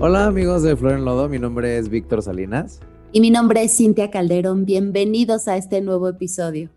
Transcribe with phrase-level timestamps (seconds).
[0.00, 2.78] Hola amigos de Flor en Lodo, mi nombre es Víctor Salinas.
[3.10, 4.64] Y mi nombre es Cintia Calderón.
[4.64, 6.70] Bienvenidos a este nuevo episodio.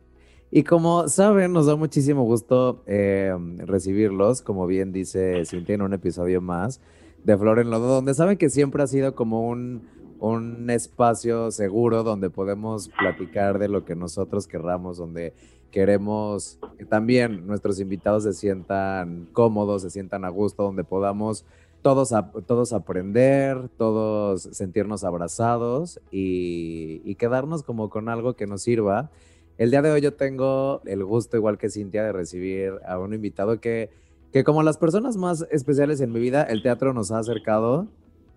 [0.49, 5.93] Y como saben, nos da muchísimo gusto eh, recibirlos, como bien dice Cintia, en un
[5.93, 6.81] episodio más
[7.23, 9.83] de Flor en Lodo, donde saben que siempre ha sido como un,
[10.19, 15.35] un espacio seguro donde podemos platicar de lo que nosotros querramos, donde
[15.69, 21.45] queremos que también nuestros invitados se sientan cómodos, se sientan a gusto, donde podamos
[21.81, 22.13] todos,
[22.45, 29.11] todos aprender, todos sentirnos abrazados y, quedarnos como con algo que nos sirva.
[29.57, 33.13] El día de hoy yo tengo el gusto, igual que Cintia, de recibir a un
[33.13, 33.91] invitado que,
[34.31, 37.87] que como las personas más especiales en mi vida, el teatro nos ha acercado.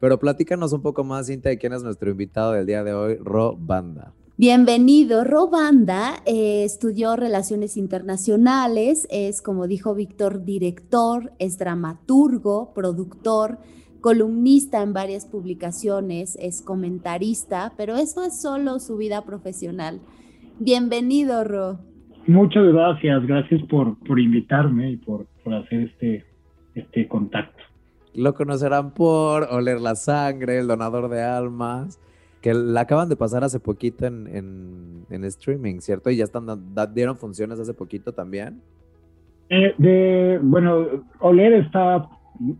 [0.01, 3.17] Pero platícanos un poco más, Cintia, de quién es nuestro invitado del día de hoy,
[3.17, 4.13] Ro Banda.
[4.37, 5.23] Bienvenido.
[5.23, 13.59] Robanda eh, estudió Relaciones Internacionales, es, como dijo Víctor, director, es dramaturgo, productor,
[14.01, 20.01] columnista en varias publicaciones, es comentarista, pero eso es solo su vida profesional.
[20.59, 21.79] Bienvenido, Ro.
[22.27, 26.25] Muchas gracias, gracias por, por invitarme y por, por hacer este,
[26.75, 27.63] este contacto.
[28.15, 32.01] Lo conocerán por Oler la Sangre, el donador de almas
[32.45, 36.11] que la acaban de pasar hace poquito en, streaming, ¿cierto?
[36.11, 36.45] Y ya están
[36.95, 38.61] dieron funciones hace poquito también.
[39.49, 42.07] Eh, de, bueno, Oler está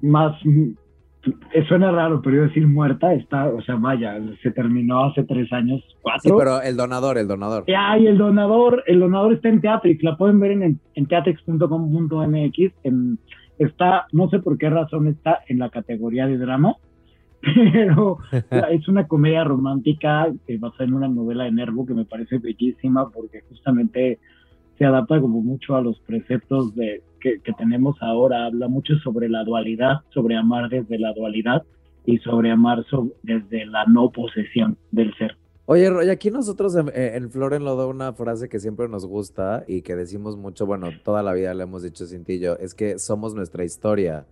[0.01, 5.23] más, eh, suena raro, pero yo decir muerta, está, o sea, vaya, se terminó hace
[5.25, 6.23] tres años, cuatro.
[6.23, 7.67] Sí, pero el donador, el donador.
[7.77, 12.73] Ay, el donador, el donador está en Teatrix, la pueden ver en, en teatrix.com.mx,
[13.59, 16.75] está, no sé por qué razón está en la categoría de drama,
[17.73, 18.19] pero
[18.71, 23.43] es una comedia romántica basada en una novela de Nervo que me parece bellísima porque
[23.49, 24.19] justamente
[24.79, 29.45] se adapta como mucho a los preceptos de, que, tenemos ahora, habla mucho sobre la
[29.45, 31.63] dualidad, sobre amar desde la dualidad
[32.05, 32.85] y sobre amar
[33.23, 35.37] desde la no posesión del ser.
[35.67, 39.65] Oye, Roy, aquí nosotros en, en Flor en Lodo una frase que siempre nos gusta
[39.67, 43.35] y que decimos mucho, bueno, toda la vida le hemos dicho Cintillo, es que somos
[43.35, 44.27] nuestra historia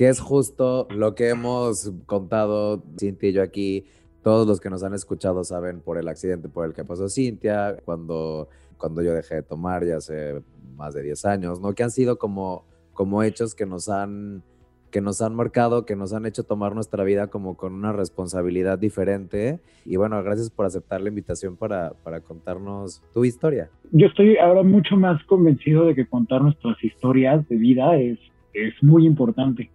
[0.00, 3.84] que es justo lo que hemos contado Cintia y yo aquí.
[4.22, 7.76] Todos los que nos han escuchado saben por el accidente por el que pasó Cintia,
[7.84, 10.40] cuando, cuando yo dejé de tomar ya hace
[10.74, 11.74] más de 10 años, ¿no?
[11.74, 14.42] Que han sido como, como hechos que nos han
[14.90, 18.78] que nos han marcado, que nos han hecho tomar nuestra vida como con una responsabilidad
[18.78, 19.60] diferente.
[19.84, 23.68] Y bueno, gracias por aceptar la invitación para, para contarnos tu historia.
[23.92, 28.18] Yo estoy ahora mucho más convencido de que contar nuestras historias de vida es,
[28.54, 29.70] es muy importante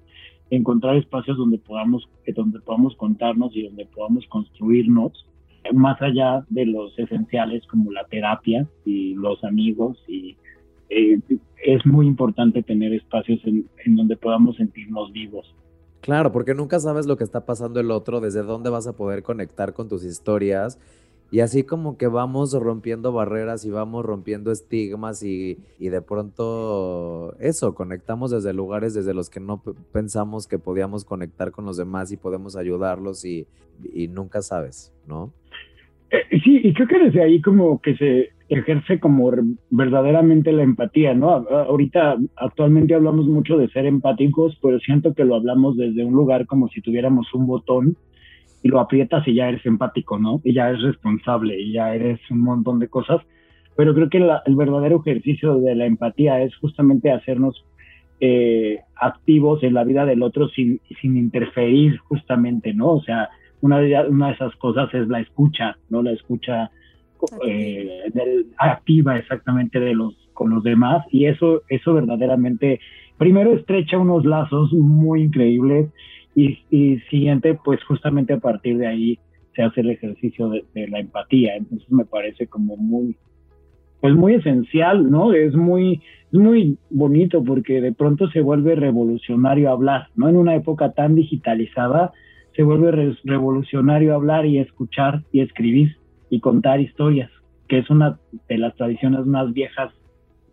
[0.50, 5.26] encontrar espacios donde podamos, donde podamos contarnos y donde podamos construirnos,
[5.74, 10.36] más allá de los esenciales como la terapia y los amigos y
[10.90, 11.20] eh,
[11.64, 15.56] es muy importante tener espacios en, en donde podamos sentirnos vivos.
[16.02, 19.24] Claro, porque nunca sabes lo que está pasando el otro, desde dónde vas a poder
[19.24, 20.80] conectar con tus historias
[21.32, 27.74] y así como que vamos rompiendo barreras y vamos rompiendo estigmas y, de pronto eso,
[27.74, 32.18] conectamos desde lugares desde los que no pensamos que podíamos conectar con los demás y
[32.18, 33.48] podemos ayudarlos y,
[34.10, 35.34] nunca sabes, ¿no?
[36.12, 39.32] Eh, sí, y creo que desde ahí como que se ejerce como
[39.72, 41.32] verdaderamente la empatía, ¿no?
[41.32, 46.46] Ahorita actualmente hablamos mucho de ser empáticos, pero siento que lo hablamos desde un lugar
[46.46, 47.98] como si tuviéramos un botón
[48.66, 50.42] y lo aprietas y ya eres empático, ¿no?
[50.44, 53.22] Y ya eres responsable y ya eres un montón de cosas.
[53.78, 57.64] Pero creo que el verdadero ejercicio de la empatía es justamente hacernos
[58.20, 62.94] eh, activos en la vida del otro sin, sin interferir justamente, ¿no?
[62.94, 63.30] O sea,
[63.62, 66.02] una de, una de esas cosas es la escucha, ¿no?
[66.02, 66.72] La escucha
[67.46, 68.02] eh,
[68.58, 72.80] activa exactamente de los con los demás y eso eso verdaderamente
[73.18, 75.88] primero estrecha unos lazos muy increíbles
[76.36, 79.20] y, siguiente, pues justamente a partir de ahí
[79.56, 81.56] se hace el ejercicio de, la empatía.
[81.56, 83.16] Entonces me parece como muy,
[84.02, 85.34] pues muy esencial, ¿no?
[85.34, 86.02] Es muy,
[86.32, 90.28] es muy bonito porque de pronto se vuelve revolucionario hablar, ¿no?
[90.28, 92.12] En una época tan digitalizada
[92.54, 95.98] se vuelve revolucionario hablar y escuchar y escribir
[96.30, 97.30] y contar historias,
[97.68, 99.94] que es una de las tradiciones más viejas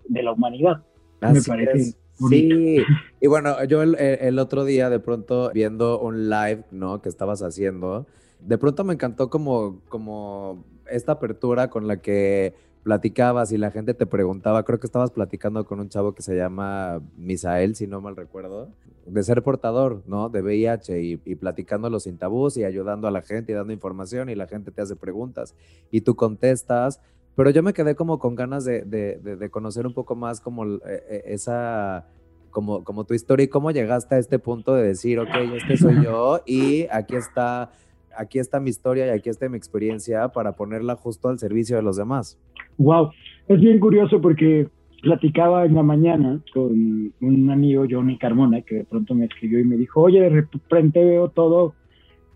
[0.08, 0.84] de la humanidad.
[1.20, 2.01] me parece.
[2.28, 2.82] Sí,
[3.20, 7.00] y bueno, yo el, otro día de pronto viendo un live, ¿no?
[7.02, 8.06] Que estabas haciendo,
[8.40, 13.94] de pronto me encantó como, como esta apertura con la que platicabas y la gente
[13.94, 18.00] te preguntaba, creo que estabas platicando con un chavo que se llama Misael, si no
[18.00, 18.70] mal recuerdo,
[19.06, 20.28] de ser portador, ¿no?
[20.28, 24.28] De VIH y, y platicándolo sin tabús y ayudando a la gente y dando información
[24.28, 25.54] y la gente te hace preguntas
[25.90, 27.00] y tú contestas
[27.34, 30.64] pero yo me quedé como con ganas de, de, de, conocer un poco más como
[30.66, 32.06] eh, eh, esa,
[32.50, 36.04] como, como tu historia y cómo llegaste a este punto de decir, ok, este soy
[36.04, 37.72] yo y aquí está,
[38.16, 41.82] aquí está mi historia y aquí está mi experiencia para ponerla justo al servicio de
[41.82, 42.38] los demás.
[42.78, 43.10] Wow,
[43.48, 44.68] es bien curioso porque
[45.02, 49.64] platicaba en la mañana con un amigo, Johnny Carmona, que de pronto me escribió y
[49.64, 51.74] me dijo, oye, de repente veo todo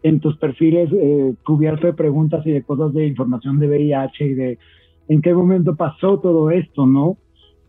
[0.03, 4.35] en tus perfiles eh, cubierto de preguntas y de cosas de información de VIH y
[4.35, 4.59] de
[5.08, 7.19] en qué momento pasó todo esto, ¿no?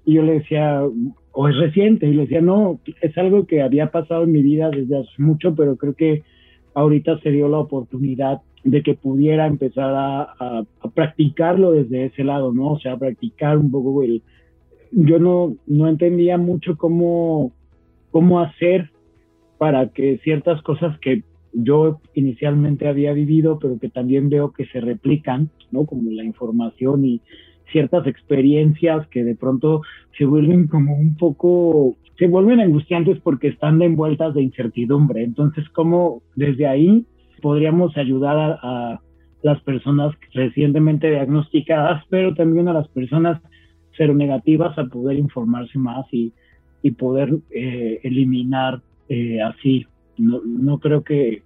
[0.06, 0.81] Y yo le decía,
[1.31, 4.69] o es reciente, y le decía, no, es algo que había pasado en mi vida
[4.69, 6.24] desde hace mucho, pero creo que
[6.74, 10.63] ahorita se dio la oportunidad de que pudiera empezar a,
[10.94, 12.74] practicarlo desde ese lado, ¿no?
[12.74, 14.24] O sea, practicar un poco el,
[14.92, 17.51] yo no, no entendía mucho cómo,
[18.12, 18.90] cómo hacer
[19.57, 21.24] para que ciertas cosas que
[21.63, 25.86] yo inicialmente había vivido, pero que también veo que se replican, ¿no?
[25.86, 27.21] Como la información y
[27.71, 29.81] ciertas experiencias que de pronto
[30.18, 35.24] se vuelven como un poco, se vuelven angustiantes porque están envueltas de incertidumbre.
[35.24, 37.06] Entonces, ¿cómo desde ahí
[37.42, 39.01] podríamos ayudar a, a
[39.44, 43.42] las personas recientemente diagnosticadas, pero también a las personas
[44.06, 46.33] negativas a poder informarse más y,
[46.81, 49.86] y poder eh, eliminar eh, así.
[50.18, 51.44] No, no creo que,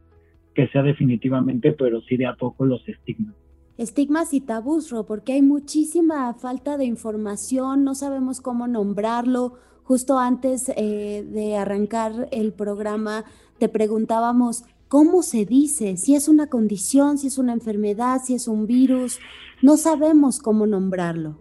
[0.54, 3.36] que sea definitivamente, pero sí de a poco los estigmas.
[3.78, 9.54] Estigmas y tabús, Ro, porque hay muchísima falta de información, no sabemos cómo nombrarlo.
[9.84, 13.26] Justo antes eh, de arrancar el programa,
[13.58, 18.48] te preguntábamos cómo se dice, si es una condición, si es una enfermedad, si es
[18.48, 19.20] un virus.
[19.62, 21.38] No sabemos cómo nombrarlo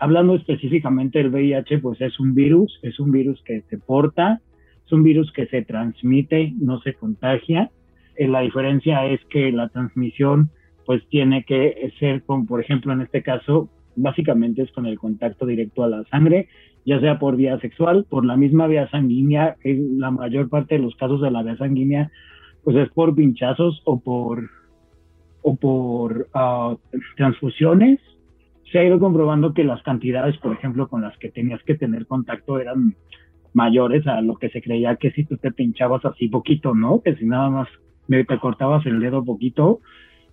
[0.00, 4.40] hablando específicamente del VIH, pues es un virus, es un virus que se porta,
[4.84, 7.70] es un virus que se transmite, no se contagia.
[8.16, 10.50] Eh, la diferencia es que la transmisión
[10.86, 15.46] pues tiene que ser con, por ejemplo, en este caso, básicamente es con el contacto
[15.46, 16.48] directo a la sangre,
[16.84, 20.82] ya sea por vía sexual, por la misma vía sanguínea, en la mayor parte de
[20.82, 22.10] los casos de la vía sanguínea,
[22.64, 24.50] pues es por pinchazos o por,
[25.42, 26.76] o por uh,
[27.16, 27.98] transfusiones
[28.74, 32.08] se ha ido comprobando que las cantidades, por ejemplo, con las que tenías que tener
[32.08, 32.96] contacto eran
[33.52, 37.00] mayores a lo que se creía que si tú te pinchabas así poquito, ¿no?
[37.00, 37.68] Que si nada más
[38.08, 39.80] te cortabas el dedo poquito,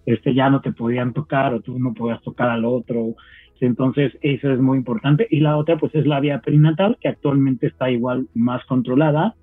[0.05, 3.15] este ya no te podían tocar o tú no podías tocar al otro.
[3.59, 5.27] Entonces, eso es muy importante.
[5.29, 9.35] Y la otra, pues, es la vía perinatal, que actualmente está igual más controlada.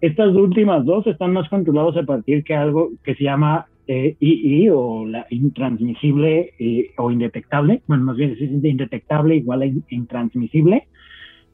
[0.00, 4.68] Estas últimas dos están más controladas a partir de algo que se llama eh, II
[4.70, 10.86] o la intransmisible eh, o indetectable, bueno, más bien es indetectable igual a intransmisible,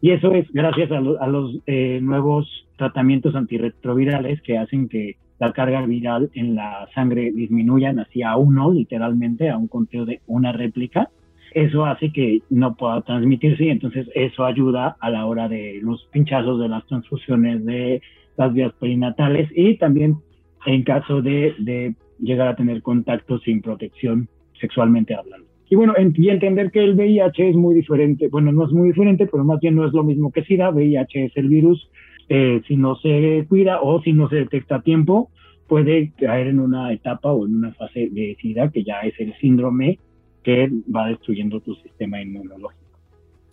[0.01, 5.85] y eso es gracias a, los eh, nuevos tratamientos antirretrovirales que hacen que la carga
[5.87, 11.09] viral en la sangre disminuya hacia uno, literalmente, a un conteo de una réplica.
[11.53, 16.07] Eso hace que no pueda transmitirse y entonces eso ayuda a la hora de los
[16.13, 18.03] pinchazos de las transfusiones de
[18.37, 20.19] las vías perinatales y también
[20.67, 24.29] en caso de, de llegar a tener contacto sin protección
[24.61, 25.47] sexualmente hablando.
[25.71, 29.27] Y bueno, y entender que el VIH es muy diferente, bueno, no es muy diferente,
[29.27, 31.89] pero más bien no es lo mismo que SIDA, VIH es el virus,
[32.33, 35.31] eh, si no se cuida o si no se detecta a tiempo,
[35.67, 39.35] puede caer en una etapa o en una fase de SIDA que ya es el
[39.41, 39.99] síndrome
[40.45, 42.85] que va destruyendo tu sistema inmunológico.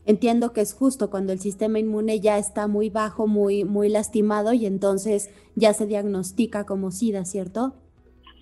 [0.06, 4.54] Entiendo que es justo cuando el sistema inmune ya está muy bajo, muy, muy lastimado
[4.54, 7.74] y entonces ya se diagnostica como SIDA, ¿cierto?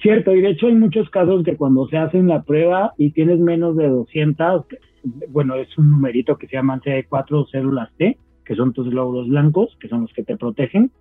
[0.02, 3.40] Cierto, y de hecho hay muchos casos que cuando se hacen la prueba y tienes
[3.40, 4.66] menos de 200,
[5.30, 9.76] bueno, es un numerito que se llama CD4 células T, que son tus glóbulos blancos,
[9.80, 10.92] que son los que te protegen.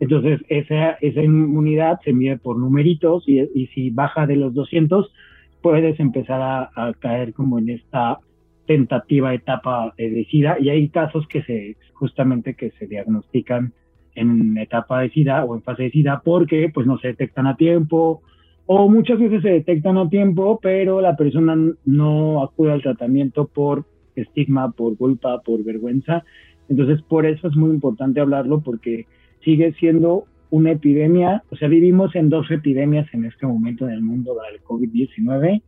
[0.00, 5.12] Entonces, esa, esa inmunidad se mide por numeritos y, y si baja de los 200,
[5.60, 8.18] puedes empezar a, a, caer como en esta
[8.66, 13.72] tentativa etapa de SIDA y hay casos que se justamente que se diagnostican
[14.14, 17.56] en etapa de SIDA o en fase de SIDA porque pues no se detectan a
[17.56, 18.22] tiempo
[18.66, 23.84] o muchas veces se detectan a tiempo, pero la persona no acude al tratamiento por
[24.14, 26.24] estigma, por culpa, por vergüenza.
[26.68, 29.06] Entonces, por eso es muy importante hablarlo porque
[29.44, 34.02] sigue siendo una epidemia, o sea, vivimos en dos epidemias en este momento en el
[34.02, 35.62] mundo, la del COVID-19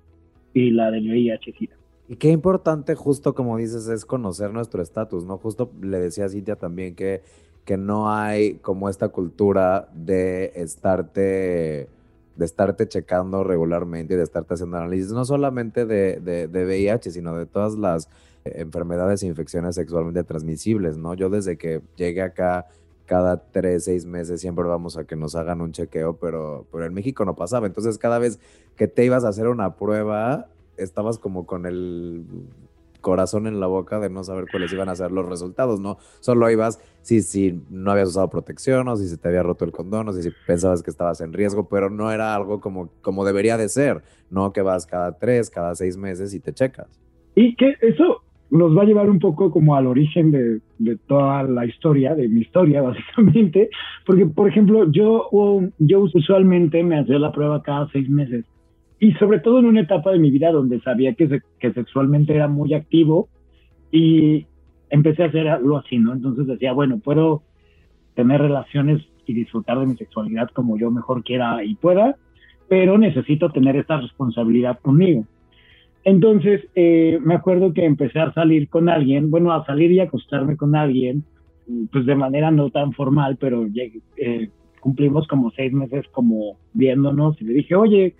[0.52, 1.74] y la del VIH-Sida.
[2.06, 5.38] Y qué importante, justo como dices, es conocer nuestro estatus, ¿no?
[5.38, 7.22] Justo le decía a Cintia también que,
[7.64, 11.88] que no hay como esta cultura de estarte
[12.36, 17.12] de estarte checando regularmente y de estarte haciendo análisis, no solamente de, de, de VIH,
[17.12, 18.10] sino de todas las
[18.44, 21.14] enfermedades e infecciones sexualmente transmisibles, ¿no?
[21.14, 22.66] Yo desde que llegué acá,
[23.06, 26.94] cada tres, seis meses siempre vamos a que nos hagan un chequeo, pero, pero en
[26.94, 27.66] México no pasaba.
[27.66, 28.38] Entonces, cada vez
[28.76, 32.24] que te ibas a hacer una prueba, estabas como con el
[33.00, 35.98] corazón en la boca de no saber cuáles iban a ser los resultados, ¿no?
[36.20, 39.72] Solo ibas, si, si no habías usado protección o si se te había roto el
[39.72, 43.58] condón o si pensabas que estabas en riesgo, pero no era algo como, como debería
[43.58, 46.88] de ser, no que vas cada tres, cada seis meses y te checas.
[47.34, 51.42] Y que eso nos va a llevar un poco como al origen de, de toda
[51.44, 53.70] la historia, de mi historia básicamente,
[54.06, 55.28] porque por ejemplo yo,
[55.78, 58.44] yo usualmente me hacía la prueba cada seis meses
[59.00, 62.48] y sobre todo en una etapa de mi vida donde sabía que, que sexualmente era
[62.48, 63.28] muy activo
[63.90, 64.46] y
[64.90, 66.12] empecé a hacerlo así, ¿no?
[66.12, 67.42] Entonces decía, bueno, puedo
[68.14, 72.16] tener relaciones y disfrutar de mi sexualidad como yo mejor quiera y pueda,
[72.68, 75.26] pero necesito tener esta responsabilidad conmigo.
[76.04, 80.56] Entonces, eh, me acuerdo que empecé a salir con alguien, bueno, a salir y acostarme
[80.56, 81.24] con alguien,
[81.90, 83.66] pues de manera no tan formal, pero
[84.16, 88.14] eh, cumplimos como seis meses como viéndonos y le dije, oye,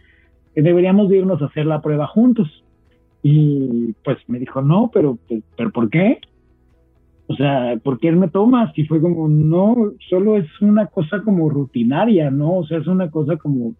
[0.55, 2.49] deberíamos irnos a hacer la prueba juntos.
[3.23, 6.21] Y pues me dijo, no, pero, pues, pero ¿por qué?
[7.26, 8.76] O sea, ¿por qué me tomas?
[8.79, 12.59] Y fue como, no, solo es una cosa como rutinaria, ¿no?
[12.59, 13.75] O sea, es una cosa como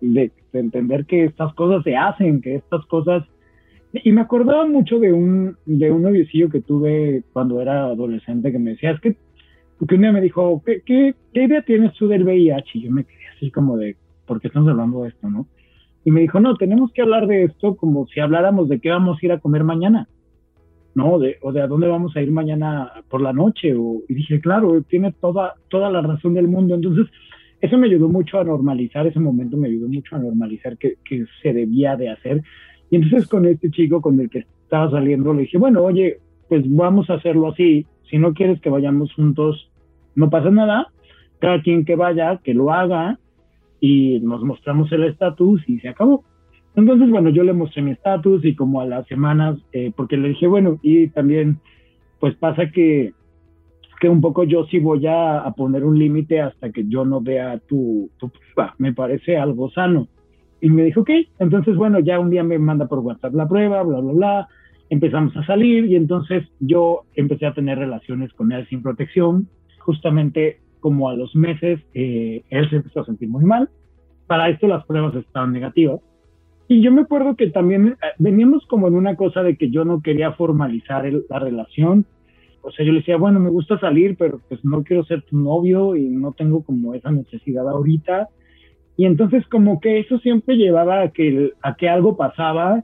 [0.00, 3.24] de, entender que estas cosas se hacen, que estas cosas...
[3.92, 8.58] Y me acordaba mucho de un, de un noviecillo que tuve cuando era adolescente que
[8.58, 9.16] me decía, es que,
[9.78, 12.70] porque un día me dijo, ¿qué, qué, qué idea tienes tú del VIH?
[12.74, 15.46] Y yo me quedé así como de, ¿por qué estamos hablando de esto, no?
[16.04, 19.18] Y me dijo, no, tenemos que hablar de esto como si habláramos de qué vamos
[19.20, 20.08] a ir a comer mañana,
[20.94, 21.18] ¿no?
[21.18, 23.74] De, o de a dónde vamos a ir mañana por la noche.
[23.74, 26.74] O, y dije, claro, tiene toda, toda la razón del mundo.
[26.74, 27.06] Entonces,
[27.60, 31.24] eso me ayudó mucho a normalizar, ese momento me ayudó mucho a normalizar que, que
[31.42, 32.42] se debía de hacer.
[32.90, 36.64] Y entonces con este chico con el que estaba saliendo le dije, bueno, oye, pues
[36.66, 37.86] vamos a hacerlo así.
[38.10, 39.70] Si no quieres que vayamos juntos,
[40.14, 40.88] no pasa nada.
[41.40, 43.18] Cada quien que vaya, que lo haga
[43.80, 46.24] y nos mostramos el estatus y se acabó.
[46.74, 50.28] Entonces, bueno, yo le mostré mi estatus y como a las semanas, eh, porque le
[50.28, 51.58] dije, bueno, y también,
[52.20, 53.14] pues pasa que
[54.00, 57.58] que un poco yo sí voy a, poner un límite hasta que yo no vea
[57.66, 58.74] tu, tu prueba.
[58.78, 60.08] Me parece algo sano.
[60.60, 63.82] Y me dijo, ok, entonces bueno, ya un día me manda por WhatsApp la prueba,
[63.82, 64.48] bla, bla, bla.
[64.90, 69.48] Empezamos a salir y entonces yo empecé a tener relaciones con él sin protección.
[69.78, 73.68] Justamente como a los meses, eh, él se empezó a sentir muy mal.
[74.26, 76.00] Para esto las pruebas estaban negativas.
[76.68, 79.84] Y yo me acuerdo que también eh, veníamos como en una cosa de que yo
[79.84, 82.06] no quería formalizar la relación
[82.62, 85.36] o sea, yo le decía, bueno, me gusta salir, pero pues no quiero ser tu
[85.38, 88.28] novio y no tengo como esa necesidad ahorita.
[88.96, 92.82] Y entonces como que eso siempre llevaba a que, a que algo pasaba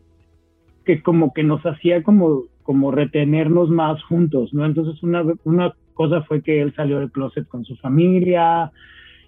[0.84, 4.64] que como que nos hacía como, como retenernos más juntos, ¿no?
[4.64, 8.70] Entonces una, una cosa fue que él salió del closet con su familia,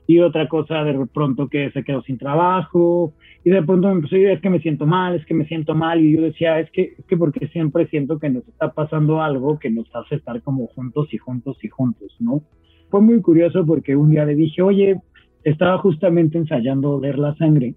[0.07, 3.13] y otra cosa de pronto que se quedó sin trabajo
[3.45, 5.47] y de pronto me empezó a decir, es que me siento mal, es que me
[5.47, 8.73] siento mal y yo decía, es que, es que porque siempre siento que nos está
[8.73, 12.43] pasando algo que nos hace estar como juntos y juntos y juntos, ¿no?
[12.91, 15.01] Fue muy curioso porque un día le dije, oye,
[15.43, 17.75] estaba justamente ensayando Ver la Sangre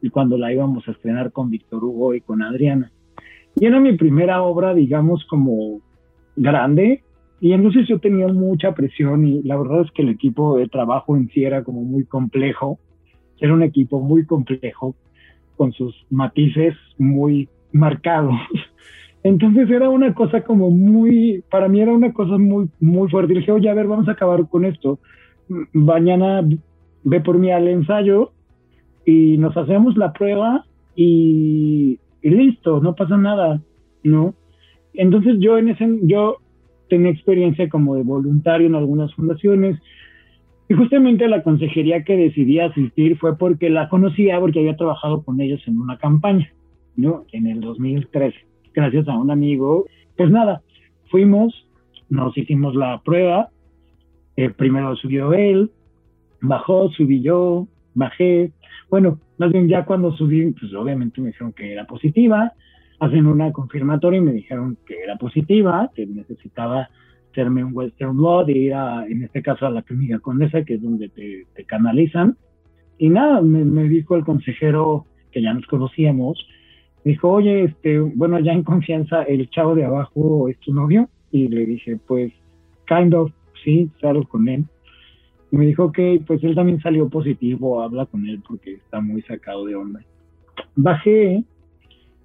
[0.00, 2.92] y cuando la íbamos a estrenar con Víctor Hugo y con Adriana.
[3.56, 5.80] Y era mi primera obra, digamos, como
[6.36, 7.02] grande,
[7.40, 11.16] y entonces yo tenía mucha presión y la verdad es que el equipo de trabajo
[11.16, 12.78] en sí era como muy complejo.
[13.40, 14.96] Era un equipo muy complejo
[15.56, 18.34] con sus matices muy marcados.
[19.22, 23.34] Entonces era una cosa como muy, para mí era una cosa muy, muy fuerte.
[23.34, 24.98] Y dije, oye, a ver, vamos a acabar con esto.
[25.72, 26.42] Mañana
[27.04, 28.32] ve por mí al ensayo
[29.04, 30.64] y nos hacemos la prueba
[30.96, 33.60] y, y listo, no pasa nada,
[34.02, 34.34] ¿no?
[34.94, 36.38] Entonces yo en ese, yo
[36.88, 39.78] tenía experiencia como de voluntario en algunas fundaciones.
[40.68, 45.40] Y justamente la consejería que decidí asistir fue porque la conocía, porque había trabajado con
[45.40, 46.52] ellos en una campaña,
[46.96, 47.24] ¿no?
[47.32, 48.36] En el 2013,
[48.74, 49.86] gracias a un amigo.
[50.16, 50.62] Pues nada,
[51.10, 51.66] fuimos,
[52.10, 53.48] nos hicimos la prueba.
[54.36, 55.70] Eh, primero subió él,
[56.40, 58.52] bajó, subí yo, bajé.
[58.90, 62.52] Bueno, más bien ya cuando subí, pues obviamente me dijeron que era positiva
[63.00, 66.88] hacen una confirmatoria y me dijeron que era positiva, que necesitaba
[67.30, 70.74] hacerme un Western Blood y ir a, en este caso a la clínica Condesa, que
[70.74, 72.36] es donde te, canalizan.
[72.98, 76.44] Y nada, me, dijo el consejero que ya nos conocíamos,
[77.04, 81.08] dijo, oye, este, bueno, ya en confianza, el chavo de abajo es tu novio.
[81.30, 82.32] Y le dije, pues,
[82.88, 83.30] kind of,
[83.62, 84.64] sí, salgo con él.
[85.52, 89.22] Y me dijo, ok, pues él también salió positivo, habla con él porque está muy
[89.22, 90.00] sacado de onda.
[90.74, 91.44] Bajé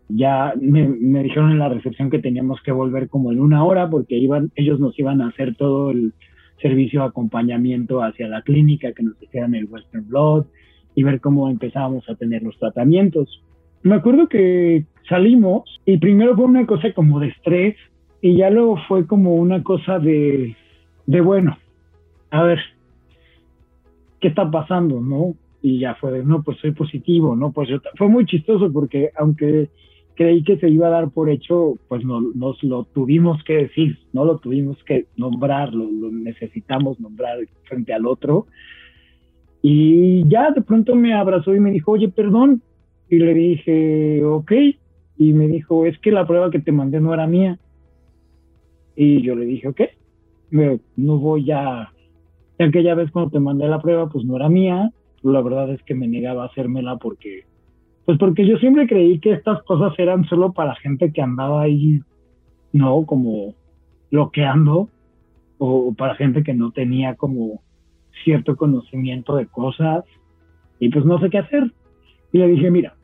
[0.10, 4.18] ya me, dijeron en la recepción que teníamos que volver como en una hora porque
[4.18, 6.14] iban, ellos nos iban a hacer todo el
[6.62, 10.46] servicio de acompañamiento hacia la clínica, que nos hicieran el Western Blood
[10.96, 13.42] y ver cómo empezábamos a tener los tratamientos.
[13.82, 17.76] Me acuerdo que salimos y primero fue una cosa como de estrés
[18.22, 20.56] y ya luego fue como una cosa de,
[21.06, 21.58] de bueno,
[22.32, 22.60] a ver,
[24.20, 25.02] ¿qué está pasando?
[25.02, 25.36] ¿No?
[25.62, 27.52] Y ya fue de, no, pues soy positivo, ¿no?
[27.52, 29.70] Pues yo, fue muy chistoso porque aunque
[30.16, 33.98] creí que se iba a dar por hecho, pues no, nos lo tuvimos que decir,
[34.14, 38.48] no lo tuvimos que nombrar, lo, necesitamos nombrar frente al otro.
[39.62, 42.62] Y ya de pronto me abrazó y me dijo, oye, perdón.
[43.10, 44.52] Y le dije, ok.
[45.18, 47.60] Y me dijo, es que la prueba que te mandé no era mía.
[48.96, 49.82] Y yo le dije, ok,
[50.52, 51.90] no voy a...
[52.60, 54.92] Aquella vez cuando te mandé la prueba, pues no era mía.
[55.24, 57.46] La verdad es que me negaba a hacérmela porque
[58.06, 62.02] pues porque yo siempre creí que estas cosas eran solo para gente que andaba ahí,
[62.74, 63.06] ¿no?
[63.06, 63.56] Como
[64.12, 64.90] bloqueando,
[65.58, 67.62] o para gente que no tenía como
[68.24, 70.04] cierto conocimiento de cosas,
[70.80, 71.72] y pues no sé qué hacer.
[72.32, 72.96] Y le dije, mira,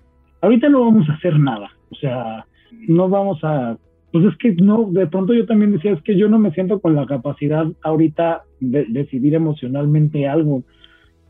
[0.41, 2.45] ahorita no vamos a hacer nada, o sea,
[2.87, 3.77] no vamos a,
[4.11, 6.79] pues es que no, de pronto yo también decía, es que yo no me siento
[6.79, 10.63] con la capacidad ahorita de decidir emocionalmente algo.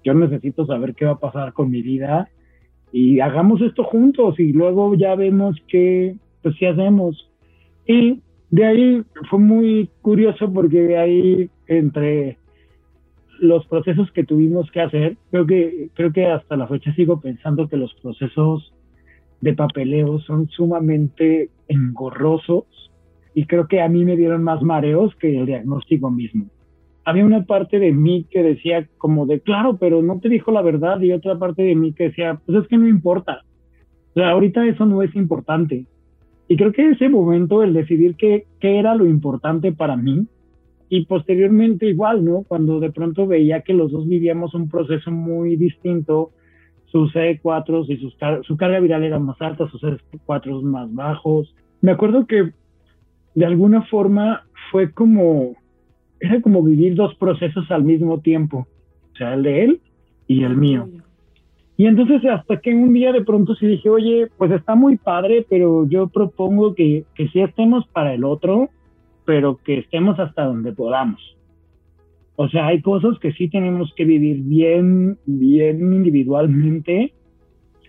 [0.03, 2.29] Yo necesito saber qué va a pasar con mi vida
[2.91, 7.29] y hagamos esto juntos y luego ya vemos qué, pues hacemos.
[7.86, 12.38] Y de ahí fue muy curioso porque de ahí entre
[13.39, 17.67] los procesos que tuvimos que hacer, creo que, creo que hasta la fecha sigo pensando
[17.67, 18.74] que los procesos
[19.41, 22.65] de papeleo son sumamente engorrosos
[23.34, 26.48] y creo que a mí me dieron más mareos que el diagnóstico mismo
[27.10, 30.62] había una parte de mí que decía como de, claro, pero no te dijo la
[30.62, 33.44] verdad, y otra parte de mí que decía, pues es que no importa.
[34.12, 35.86] O sea, ahorita eso no es importante.
[36.48, 40.28] Y creo que ese momento, el decidir qué, qué era lo importante para mí,
[40.89, 42.44] y posteriormente igual, ¿no?
[42.48, 46.32] Cuando de pronto veía que los dos vivíamos un proceso muy distinto,
[46.86, 51.56] sus C4 y sus su carga viral era más alta, sus C4 más bajos.
[51.82, 52.51] Me acuerdo que
[53.36, 55.56] de alguna forma fue como
[56.19, 58.67] era como vivir dos procesos al mismo tiempo,
[59.13, 59.81] o sea, el de él
[60.27, 60.88] y el mío.
[61.77, 65.45] Y entonces hasta que un día de pronto sí dije, oye, pues está muy padre,
[65.49, 68.69] pero yo propongo que, que sí estemos para el otro,
[69.25, 71.21] pero que estemos hasta donde podamos.
[72.36, 77.13] O sea, hay cosas que sí tenemos que vivir bien, bien individualmente.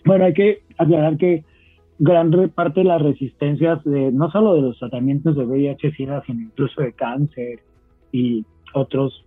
[0.05, 1.45] Bueno, hay que aclarar que
[1.99, 6.81] gran parte de las resistencias, de, no solo de los tratamientos de VIH, sino incluso
[6.81, 7.61] de cáncer
[8.13, 8.45] y
[8.75, 9.25] otros,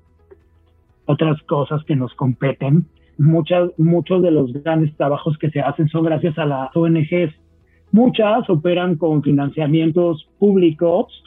[1.05, 2.85] otras cosas que nos competen.
[3.17, 7.33] Muchas, muchos de los grandes trabajos que se hacen son gracias a las ONGs.
[7.91, 11.23] Muchas operan con financiamientos públicos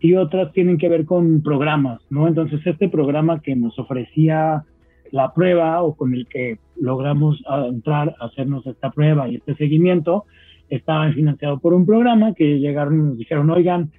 [0.00, 2.26] y otras tienen que ver con programas, ¿no?
[2.26, 4.64] Entonces, este programa que nos ofrecía
[5.12, 10.24] la prueba o con el que logramos entrar a hacernos esta prueba y este seguimiento,
[10.70, 13.92] estaba financiado por un programa que llegaron y nos dijeron, oigan,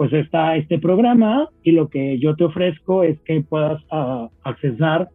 [0.00, 5.10] pues está este programa y lo que yo te ofrezco es que puedas uh, accesar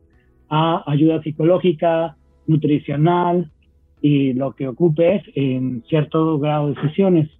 [0.47, 3.49] a ayuda psicológica, nutricional
[3.99, 7.31] y lo que ocupes en cierto grado de sesiones.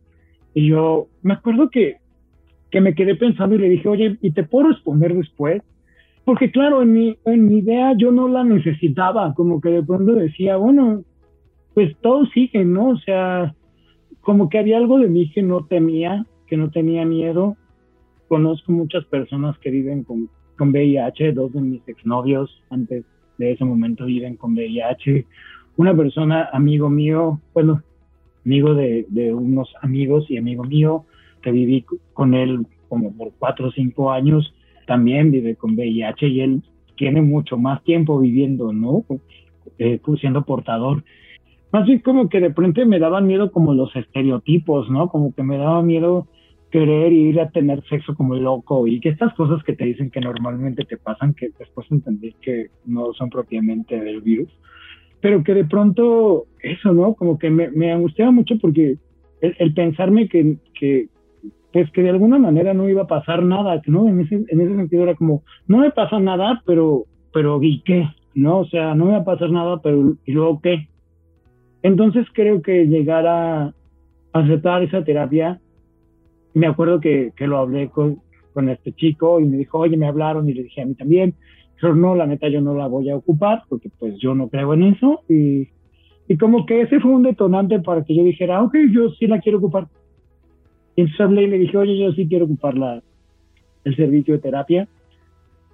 [0.56, 1.98] Y yo me acuerdo que,
[2.72, 5.62] que me quedé pensando y le dije, oye, ¿y te puedo responder después?
[6.24, 10.16] Porque claro, en mi, en mi idea yo no la necesitaba, como que de pronto
[10.16, 11.04] decía, bueno,
[11.76, 12.90] pues todo sigue, ¿no?
[12.90, 13.54] O sea,
[14.22, 17.58] como que había algo de mí que no temía que no tenía miedo.
[18.28, 23.06] Conozco muchas personas que viven con, con VIH, dos de mis exnovios antes
[23.38, 25.26] de ese momento viven con VIH.
[25.78, 27.82] Una persona, amigo mío, bueno,
[28.46, 31.06] amigo de, de unos amigos y amigo mío,
[31.42, 34.54] que viví con él como por cuatro o cinco años,
[34.88, 36.64] también vive con VIH y él
[36.96, 39.04] tiene mucho más tiempo viviendo, ¿no?
[39.78, 41.04] Eh, siendo portador.
[41.72, 45.10] Más bien como que de pronto me daban miedo como los estereotipos, ¿no?
[45.10, 46.28] Como que me daba miedo
[46.76, 50.20] querer ir a tener sexo como loco y que estas cosas que te dicen que
[50.20, 54.50] normalmente te pasan, que después entendí que no son propiamente del virus,
[55.22, 57.14] pero que de pronto eso, ¿no?
[57.14, 58.98] Como que me, me angustiaba mucho porque
[59.40, 61.08] el, pensarme que, que,
[61.72, 64.10] pues que de alguna manera no iba a pasar nada, ¿no?
[64.10, 68.06] En ese, en ese sentido era como, no me pasa nada, pero, pero ¿y qué?
[68.34, 68.60] ¿No?
[68.60, 70.90] O sea, no me va a pasar nada, pero ¿y luego qué?
[71.84, 73.74] Entonces creo que llegar a
[74.34, 75.62] aceptar esa terapia
[76.56, 78.22] me acuerdo que, que lo hablé con,
[78.54, 81.36] con, este chico y me dijo, oye, me hablaron y le dije a mí también.
[81.80, 84.74] Pero no, la neta yo no la voy a ocupar porque pues yo no creo
[84.74, 85.22] en eso.
[85.28, 85.68] Y,
[86.30, 89.42] y como que ese fue un detonante para que yo dijera, ok, yo sí la
[89.42, 89.88] quiero ocupar.
[90.96, 93.04] Y entonces hablé y le dije, oye, yo sí quiero ocupar la,
[93.84, 94.88] el servicio de terapia.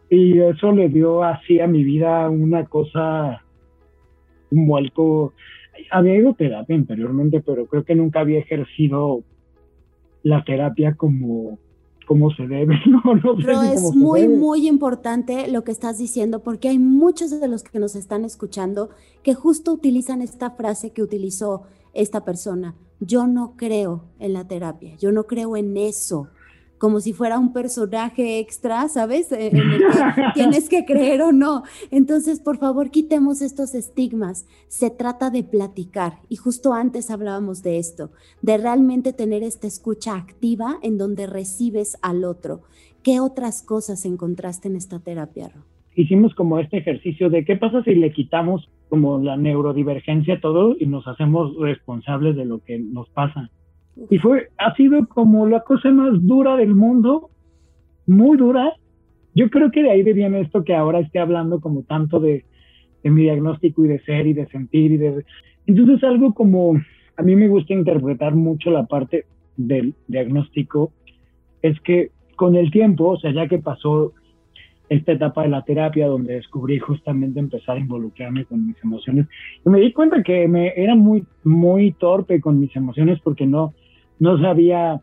[0.09, 3.43] Y eso le dio así a mi vida una cosa,
[4.49, 5.33] un vuelco.
[5.91, 9.23] Había ido terapia anteriormente, pero creo que nunca había ejercido
[10.23, 11.59] la terapia como,
[12.05, 12.75] como se debe.
[12.85, 17.47] No, no Pero es muy, muy importante lo que estás diciendo, porque hay muchos de
[17.47, 18.89] los que nos están escuchando
[19.23, 22.75] que justo utilizan esta frase que utilizó esta persona.
[22.99, 26.27] Yo no creo en la terapia, yo no creo en eso
[26.81, 29.31] como si fuera un personaje extra, ¿sabes?
[29.31, 31.61] En el que tienes que creer o no.
[31.91, 34.47] Entonces, por favor, quitemos estos estigmas.
[34.67, 36.13] Se trata de platicar.
[36.27, 38.09] Y justo antes hablábamos de esto,
[38.41, 42.61] de realmente tener esta escucha activa en donde recibes al otro.
[43.03, 45.61] ¿Qué otras cosas encontraste en esta terapia, Ro?
[45.93, 50.87] Hicimos como este ejercicio de qué pasa si le quitamos como la neurodivergencia todo y
[50.87, 53.51] nos hacemos responsables de lo que nos pasa.
[54.09, 57.29] Y fue, ha sido como la cosa más dura del mundo,
[58.07, 58.73] muy dura.
[59.35, 62.45] Yo creo que de ahí viene esto que ahora esté hablando como tanto de,
[63.03, 65.25] de mi diagnóstico y de ser y de sentir y de...
[65.67, 66.73] Entonces algo como,
[67.17, 69.25] a mí me gusta interpretar mucho la parte
[69.57, 70.91] del diagnóstico,
[71.61, 74.13] es que con el tiempo, o sea, ya que pasó
[74.89, 79.27] esta etapa de la terapia donde descubrí justamente empezar a involucrarme con mis emociones,
[79.65, 83.73] y me di cuenta que me era muy, muy torpe con mis emociones porque no,
[84.21, 85.01] no sabía,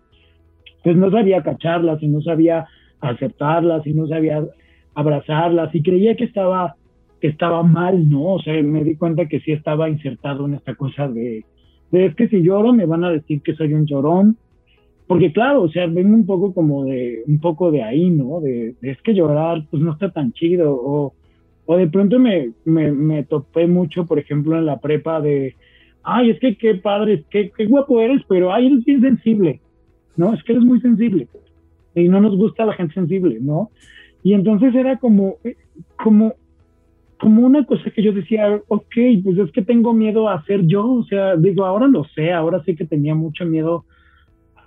[0.85, 2.67] pues no sabía cacharlas y no sabía
[3.01, 4.45] aceptarlas y no sabía
[4.95, 6.77] abrazarlas y creía que estaba,
[7.21, 8.35] que estaba mal, ¿no?
[8.35, 11.45] O sea, me di cuenta que sí estaba insertado en esta cosa de,
[11.91, 14.37] de es que si lloro me van a decir que soy un llorón,
[15.09, 18.41] porque claro, o sea, vengo un poco como de, un poco de ahí, ¿no?
[18.41, 21.13] De, es que llorar pues no está tan chido o,
[21.67, 25.57] o de pronto me, me, me topé mucho, por ejemplo, en la prepa de,
[26.09, 29.61] ay, es que qué padre, qué, qué guapo eres, pero ay, eres bien sensible,
[30.17, 30.35] ¿no?
[30.35, 31.29] Es que eres muy sensible
[31.95, 33.71] y no nos gusta la gente sensible, ¿no?
[34.23, 35.57] Y entonces era como, eh,
[36.03, 36.35] como,
[37.19, 38.95] como una cosa que yo decía, ok,
[39.25, 42.63] pues es que tengo miedo a ser yo, o sea, digo, ahora lo sé, ahora
[42.65, 43.85] sí que tenía mucho miedo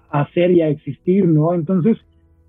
[0.09, 1.53] a ser y a existir, ¿no?
[1.53, 1.97] Entonces,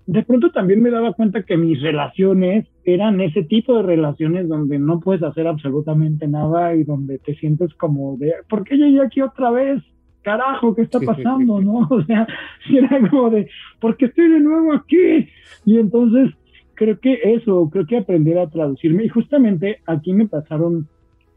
[0.05, 4.77] de pronto también me daba cuenta que mis relaciones eran ese tipo de relaciones donde
[4.77, 9.21] no puedes hacer absolutamente nada y donde te sientes como de, ¿por qué llegué aquí
[9.21, 9.81] otra vez?
[10.21, 11.61] Carajo, ¿qué está pasando?
[11.61, 11.87] ¿No?
[11.89, 12.27] O sea,
[12.69, 13.47] era como de,
[13.79, 15.27] ¿por qué estoy de nuevo aquí?
[15.65, 16.31] Y entonces
[16.75, 19.05] creo que eso, creo que aprender a traducirme.
[19.05, 20.87] Y justamente aquí me pasaron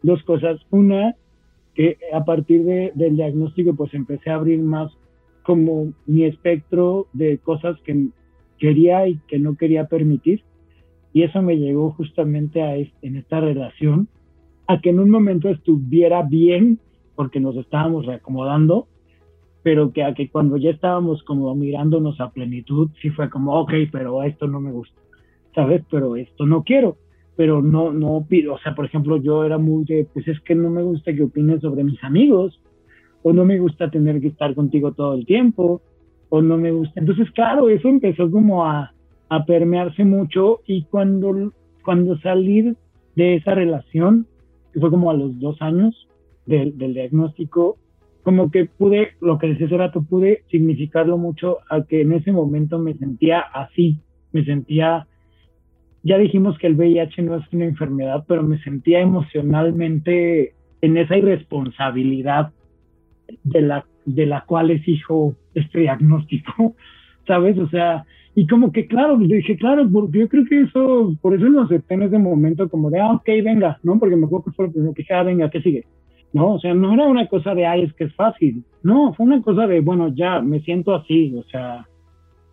[0.02, 0.60] dos cosas.
[0.70, 1.14] Una,
[1.74, 4.90] que a partir de, del diagnóstico, pues empecé a abrir más
[5.42, 8.08] como mi espectro de cosas que
[8.58, 10.42] quería y que no quería permitir.
[11.12, 14.08] Y eso me llegó justamente a en esta relación,
[14.66, 16.78] a que en un momento estuviera bien,
[17.14, 18.86] porque nos estábamos reacomodando,
[19.62, 23.72] pero que a que cuando ya estábamos como mirándonos a plenitud, sí fue como, ok,
[23.90, 25.00] pero esto no me gusta,
[25.54, 25.82] ¿sabes?
[25.90, 26.98] Pero esto no quiero,
[27.34, 30.54] pero no, no pido, o sea, por ejemplo, yo era muy de, pues es que
[30.54, 32.60] no me gusta que opines sobre mis amigos,
[33.22, 35.82] o no me gusta tener que estar contigo todo el tiempo,
[36.28, 37.00] o no me gusta.
[37.00, 38.92] Entonces, claro, eso empezó como a,
[39.28, 41.52] a permearse mucho y cuando,
[41.84, 42.74] cuando salí
[43.14, 44.26] de esa relación,
[44.72, 46.08] que fue como a los dos años
[46.46, 47.78] del, del diagnóstico,
[48.22, 52.32] como que pude, lo que decía hace rato, pude significarlo mucho a que en ese
[52.32, 54.00] momento me sentía así,
[54.32, 55.06] me sentía,
[56.02, 61.16] ya dijimos que el VIH no es una enfermedad, pero me sentía emocionalmente en esa
[61.16, 62.52] irresponsabilidad
[63.44, 66.74] de la, de la cual es hijo este diagnóstico,
[67.26, 67.58] ¿sabes?
[67.58, 71.34] O sea, y como que claro, pues dije, claro, porque yo creo que eso, por
[71.34, 73.98] eso lo acepté en ese momento como de, ah, ok, venga, ¿no?
[73.98, 75.84] Porque me acuerdo que fue lo primero que dije, ah, venga, ¿qué sigue?
[76.32, 76.54] ¿No?
[76.54, 78.62] O sea, no era una cosa de, ay, es que es fácil.
[78.82, 81.86] No, fue una cosa de, bueno, ya, me siento así, o sea,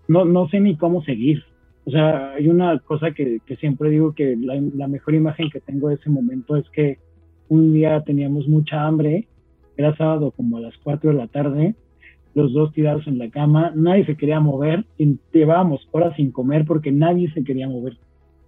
[0.08, 1.44] no, no sé ni cómo seguir.
[1.86, 5.60] O sea, hay una cosa que, que siempre digo que la, la mejor imagen que
[5.60, 6.98] tengo de ese momento es que
[7.50, 9.28] un día teníamos mucha hambre,
[9.78, 11.76] era sábado como a las 4 de la tarde,
[12.36, 16.66] los dos tirados en la cama, nadie se quería mover, y llevábamos horas sin comer
[16.66, 17.98] porque nadie se quería mover.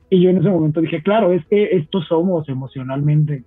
[0.10, 3.44] Y yo en ese momento dije, claro, es que esto somos emocionalmente.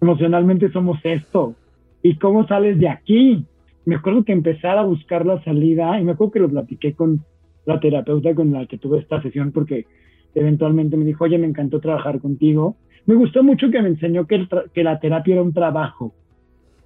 [0.00, 1.54] Emocionalmente somos esto.
[2.02, 3.44] ¿Y cómo sales de aquí?
[3.84, 7.24] Me acuerdo que empezar a buscar la salida, y me acuerdo que lo platiqué con
[7.66, 9.86] la terapeuta con la que tuve esta sesión, porque
[10.34, 12.76] eventualmente me dijo, oye, me encantó trabajar contigo.
[13.06, 16.14] Me gustó mucho que me enseñó que, que la terapia era un trabajo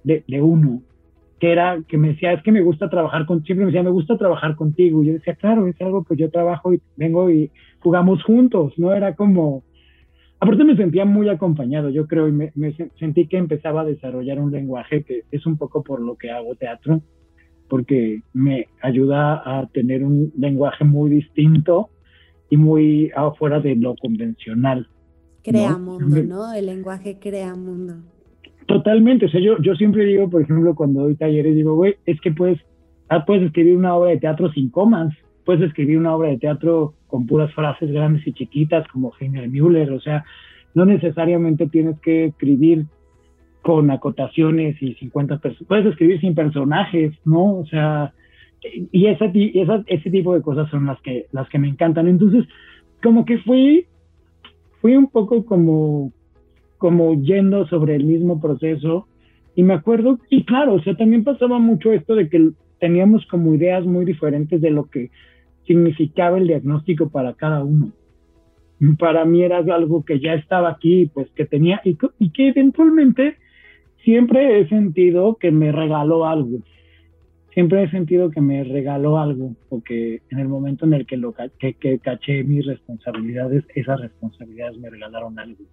[0.05, 0.81] de, de uno,
[1.39, 3.89] que era, que me decía, es que me gusta trabajar con, siempre me decía, me
[3.89, 5.03] gusta trabajar contigo.
[5.03, 8.93] Y yo decía, claro, es algo que yo trabajo y vengo y jugamos juntos, ¿no?
[8.93, 9.63] Era como,
[10.39, 12.51] aparte me sentía muy acompañado, yo creo, y me,
[12.97, 16.55] sentí que empezaba a desarrollar un lenguaje que es un poco por lo que hago
[16.55, 17.01] teatro,
[17.67, 21.89] porque me ayuda a tener un lenguaje muy distinto
[22.49, 24.87] y muy afuera de lo convencional.
[25.43, 26.53] Crea mundo, ¿no?
[26.53, 28.14] El lenguaje crea mundo.
[28.65, 32.19] Totalmente, o sea, yo, yo siempre digo, por ejemplo, cuando doy talleres, digo, güey, es
[32.21, 32.59] que puedes,
[33.09, 35.13] ah, puedes escribir una obra de teatro sin comas,
[35.45, 39.91] puedes escribir una obra de teatro con puras frases grandes y chiquitas como Heiner Müller,
[39.91, 40.25] o sea,
[40.73, 42.85] no necesariamente tienes que escribir
[43.61, 47.59] con acotaciones y 50 personas, puedes escribir sin personajes, ¿no?
[47.59, 48.13] O sea,
[48.91, 49.25] y, esa,
[49.87, 52.07] ese tipo de cosas son las que, las que me encantan.
[52.07, 52.45] Entonces,
[53.01, 53.85] como que fui,
[54.81, 56.11] fui un poco como,
[56.77, 59.07] como yendo sobre el mismo proceso
[59.55, 63.53] y me acuerdo, y claro, o sea, también pasaba mucho esto de que teníamos como
[63.55, 65.11] ideas muy diferentes de lo que
[65.65, 67.91] significaba el diagnóstico para cada uno.
[68.99, 73.37] Para mí era algo que ya estaba aquí, pues que tenía, y, y que eventualmente
[74.03, 76.59] siempre he sentido que me regaló algo
[77.55, 81.33] siempre he sentido que me regaló algo, porque en el momento en el que, lo,
[81.57, 85.63] que, caché mis responsabilidades, esas responsabilidades me regalaron algo.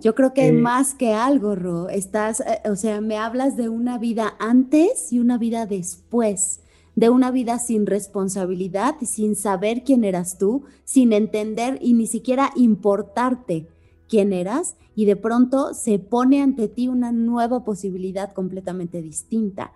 [0.00, 3.68] Yo creo que eh, más que algo, Ro, estás, eh, o sea, me hablas de
[3.68, 6.60] una vida antes y una vida después,
[6.96, 12.50] de una vida sin responsabilidad, sin saber quién eras tú, sin entender y ni siquiera
[12.56, 13.68] importarte
[14.08, 19.72] quién eras, y de pronto se pone ante ti una nueva posibilidad completamente distinta.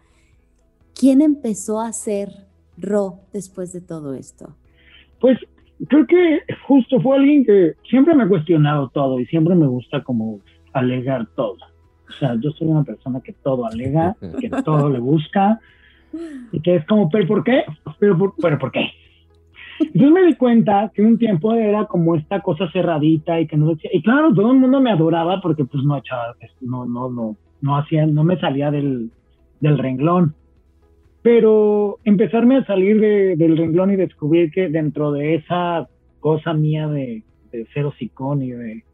[0.95, 4.57] ¿Quién empezó a ser Ro después de todo esto?
[5.21, 5.39] Pues
[5.87, 10.03] creo que justo fue alguien que siempre me ha cuestionado todo y siempre me gusta
[10.03, 10.41] como
[10.73, 11.57] alegar todo.
[12.09, 15.61] O sea, yo soy una persona que todo alega, que todo le busca
[16.53, 17.65] y que es como, ¿pero por qué?
[17.99, 18.91] ¿Pero por, pero por qué?
[19.81, 23.69] Entonces me di cuenta que un tiempo era como esta cosa cerradita y que no
[23.69, 27.37] decía, y claro, todo el mundo me adoraba porque pues no echaba, no, no, no,
[27.61, 29.11] no hacía, no me salía del,
[29.61, 30.35] del renglón
[31.23, 35.89] pero empezarme a salir del renglón y descubrir que dentro de esa
[36.21, 38.85] cosa mía de, de ser hocicón y de,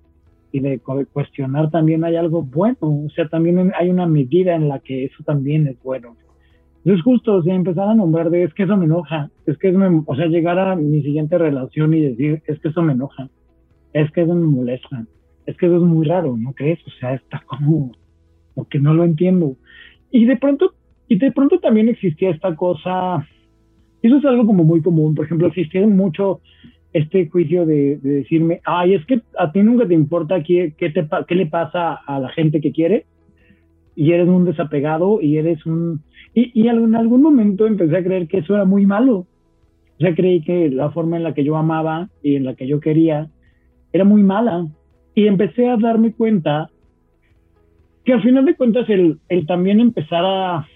[0.53, 4.79] y de cuestionar también hay algo bueno, o sea, también hay una medida en la
[4.79, 6.17] que eso también es bueno.
[6.85, 9.71] Es justo, o sea, empezar a nombrar de es que eso me enoja, es que
[9.71, 13.29] eso o sea, llegar a mi siguiente relación y decir es que eso me enoja,
[13.95, 15.05] es que eso me molesta,
[15.47, 16.79] es que eso es muy raro, ¿no crees?
[16.87, 17.93] O sea, está como,
[18.55, 19.57] como que no lo entiendo.
[20.11, 20.75] Y de pronto
[21.09, 23.27] y de pronto también existía esta cosa,
[24.03, 26.41] eso es algo como muy común, por ejemplo, existía mucho
[26.93, 31.07] este juicio de, decirme, ay, es que a ti nunca te importa qué, qué, te,
[31.27, 33.07] qué le pasa a la gente que quiere,
[33.97, 36.03] y eres un desapegado, y eres un...
[36.35, 39.27] Y, y en algún momento empecé a creer que eso era muy malo.
[39.97, 42.67] O sea, creí que la forma en la que yo amaba y en la que
[42.67, 43.31] yo quería
[43.93, 44.67] era muy mala.
[45.15, 46.71] Y empecé a darme cuenta
[48.05, 50.67] que al final de cuentas el, el también empezar a,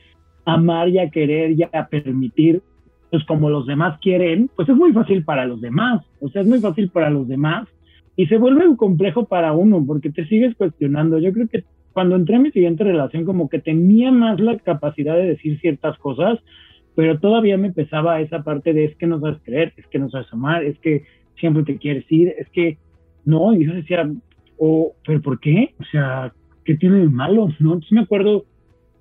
[0.49, 2.63] amar y a querer y a permitir,
[3.11, 6.49] pues como los demás quieren, pues es muy fácil para los demás, o sea, es
[6.49, 7.69] muy fácil para los demás
[8.17, 11.19] y se vuelve un complejo para uno porque te sigues cuestionando.
[11.19, 15.17] Yo creo que cuando entré en mi siguiente relación como que tenía más la capacidad
[15.17, 16.39] de decir ciertas cosas,
[16.95, 20.09] pero todavía me pesaba esa parte de es que no sabes creer, es que no
[20.09, 21.05] sabes amar, es que
[21.39, 22.79] siempre te quieres ir, es que
[23.25, 24.11] no, y yo decía,
[24.59, 25.75] oh, pero ¿por qué?
[25.79, 26.33] O sea,
[26.65, 27.49] ¿qué tiene de malo?
[27.61, 27.75] ¿No?
[27.75, 28.47] Entonces me acuerdo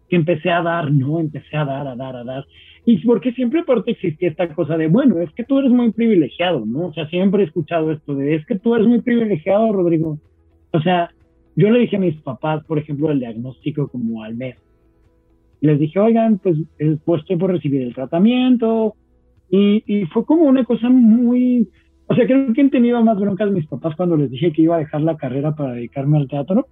[0.10, 1.20] que empecé a dar, ¿no?
[1.20, 2.46] Empecé a dar, a dar, a dar.
[2.86, 6.66] Y porque siempre aparte existía esta cosa de, bueno, es que tú eres muy privilegiado,
[6.66, 6.88] ¿no?
[6.88, 10.18] O sea, siempre he escuchado esto de, es que tú eres muy privilegiado, Rodrigo.
[10.72, 11.12] O sea,
[11.56, 14.56] yo le dije a mis papás, por ejemplo, el diagnóstico como al mes.
[15.60, 18.96] Les dije, oigan, pues, eh, pues estoy por recibir el tratamiento.
[19.50, 21.68] Y, y fue como una cosa muy...
[22.08, 24.76] O sea, creo que han tenido más broncas mis papás cuando les dije que iba
[24.78, 26.68] a dejar la carrera para dedicarme al teatro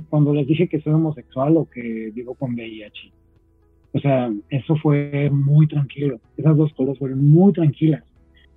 [0.00, 3.12] que cuando les dije que soy homosexual o que vivo con VIH.
[3.92, 6.18] O sea, eso fue muy tranquilo.
[6.36, 8.02] Esas dos cosas fueron muy tranquilas.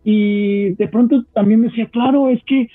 [0.03, 2.69] Y de pronto también me decía, claro, es que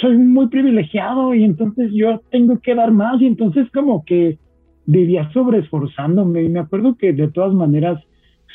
[0.00, 3.20] soy muy privilegiado y entonces yo tengo que dar más.
[3.20, 4.38] Y entonces como que
[4.84, 6.44] vivía sobreesforzándome.
[6.44, 8.00] Y me acuerdo que de todas maneras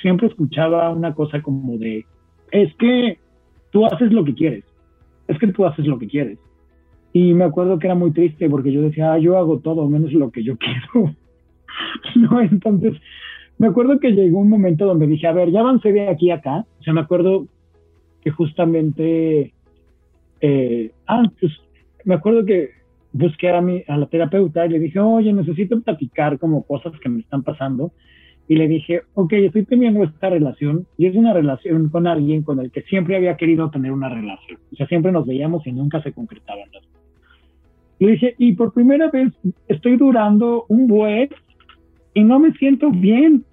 [0.01, 2.05] siempre escuchaba una cosa como de,
[2.51, 3.17] es que
[3.71, 4.63] tú haces lo que quieres.
[5.27, 6.39] Es que tú haces lo que quieres.
[7.13, 10.13] Y me acuerdo que era muy triste porque yo decía, ah, yo hago todo menos
[10.13, 10.57] lo que yo
[10.93, 11.13] quiero.
[12.49, 12.93] entonces
[13.61, 16.35] me acuerdo que llegó un momento donde dije, a ver, ya avancé de aquí a
[16.37, 16.65] acá.
[16.79, 17.45] O sea, me acuerdo
[18.21, 19.53] que justamente,
[20.41, 21.51] eh, ah, pues
[22.03, 22.69] me acuerdo que
[23.13, 27.09] busqué a, mi, a la terapeuta y le dije, oye, necesito platicar como cosas que
[27.09, 27.91] me están pasando.
[28.47, 32.59] Y le dije, ok, estoy teniendo esta relación y es una relación con alguien con
[32.59, 34.59] el que siempre había querido tener una relación.
[34.73, 36.83] O sea, siempre nos veíamos y nunca se concretaban las
[38.05, 39.31] le dije, y por primera vez
[39.67, 41.29] estoy durando un buen
[42.15, 43.45] y no me siento bien.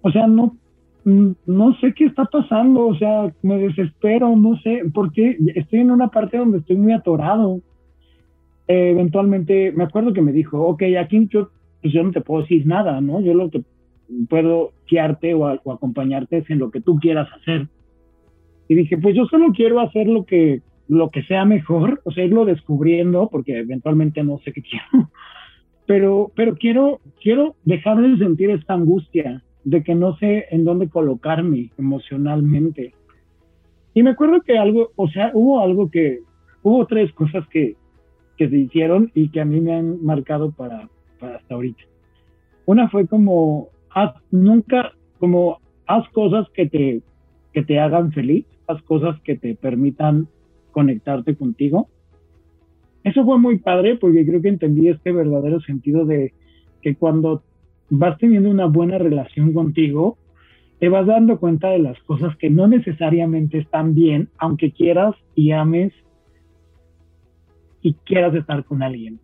[0.00, 0.56] O sea, no,
[1.04, 6.08] no sé qué está pasando, o sea, me desespero, no sé, porque estoy en una
[6.08, 7.60] parte donde estoy muy atorado.
[8.68, 11.50] eventualmente, me acuerdo que me dijo, ok, aquí yo,
[11.82, 13.20] pues yo no te puedo decir nada, ¿no?
[13.20, 13.62] Yo lo que
[14.30, 17.68] puedo guiarte o, o acompañarte es en lo que tú quieras hacer.
[18.66, 22.24] Y dije, pues yo solo quiero hacer lo que, lo que sea mejor, o sea,
[22.24, 25.10] irlo descubriendo, porque eventualmente no sé qué quiero,
[25.86, 30.88] pero, pero quiero, quiero dejar de sentir esta angustia de que no sé en dónde
[30.88, 32.94] colocarme emocionalmente.
[33.92, 36.20] Y me acuerdo que algo, o sea, hubo algo que,
[36.62, 37.76] hubo tres cosas que,
[38.36, 40.88] que se hicieron y que a mí me han marcado para,
[41.20, 41.82] para hasta ahorita.
[42.64, 47.02] Una fue como, haz, nunca, como, haz cosas que te,
[47.52, 50.28] que te hagan feliz, haz cosas que te permitan
[50.72, 51.88] conectarte contigo.
[53.04, 56.32] Eso fue muy padre porque creo que entendí este verdadero sentido de
[56.82, 57.42] que cuando
[57.90, 60.18] vas teniendo una buena relación contigo,
[60.78, 65.52] te vas dando cuenta de las cosas que no necesariamente están bien, aunque quieras y
[65.52, 65.92] ames
[67.82, 69.18] y quieras estar con alguien.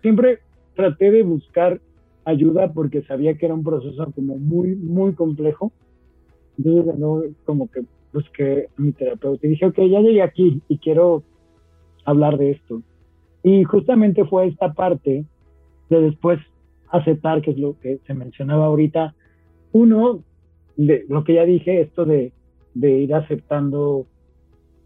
[0.00, 0.38] Siempre
[0.74, 1.80] traté de buscar
[2.24, 5.72] ayuda porque sabía que era un proceso como muy, muy complejo.
[6.56, 10.78] Entonces, no, como que busqué a mi terapeuta y dije, ok, ya llegué aquí y
[10.78, 11.22] quiero
[12.04, 12.82] hablar de esto.
[13.42, 15.24] Y justamente fue esta parte
[15.88, 16.38] de después
[16.90, 19.14] aceptar, que es lo que se mencionaba ahorita.
[19.72, 20.22] Uno,
[20.76, 22.32] de lo que ya dije, esto de,
[22.74, 24.06] de ir aceptando,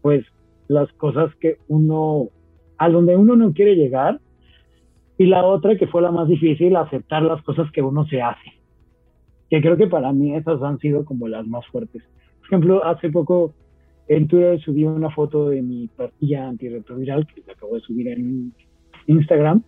[0.01, 0.25] pues,
[0.67, 2.29] las cosas que uno,
[2.77, 4.19] a donde uno no quiere llegar.
[5.17, 8.53] Y la otra, que fue la más difícil, aceptar las cosas que uno se hace.
[9.49, 12.03] Que creo que para mí esas han sido como las más fuertes.
[12.47, 13.53] Por ejemplo, hace poco
[14.07, 18.53] en Twitter subí una foto de mi pastilla antirretroviral, que acabo de subir en
[19.07, 19.63] Instagram.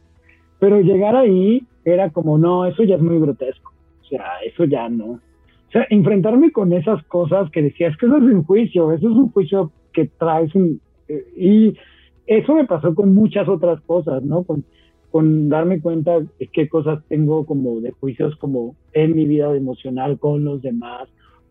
[0.60, 3.74] Pero llegar ahí era como, no, eso ya es muy grotesco.
[4.02, 5.06] O sea, eso ya no.
[5.06, 9.10] O sea, enfrentarme con esas cosas que decía, es que eso es un juicio, eso
[9.10, 10.80] es un juicio que traes un...
[11.08, 11.78] Eh, y
[12.26, 14.44] eso me pasó con muchas otras cosas, ¿no?
[14.44, 14.64] Con,
[15.12, 20.18] con darme cuenta de qué cosas tengo como de juicios como en mi vida emocional
[20.18, 21.10] con los demás,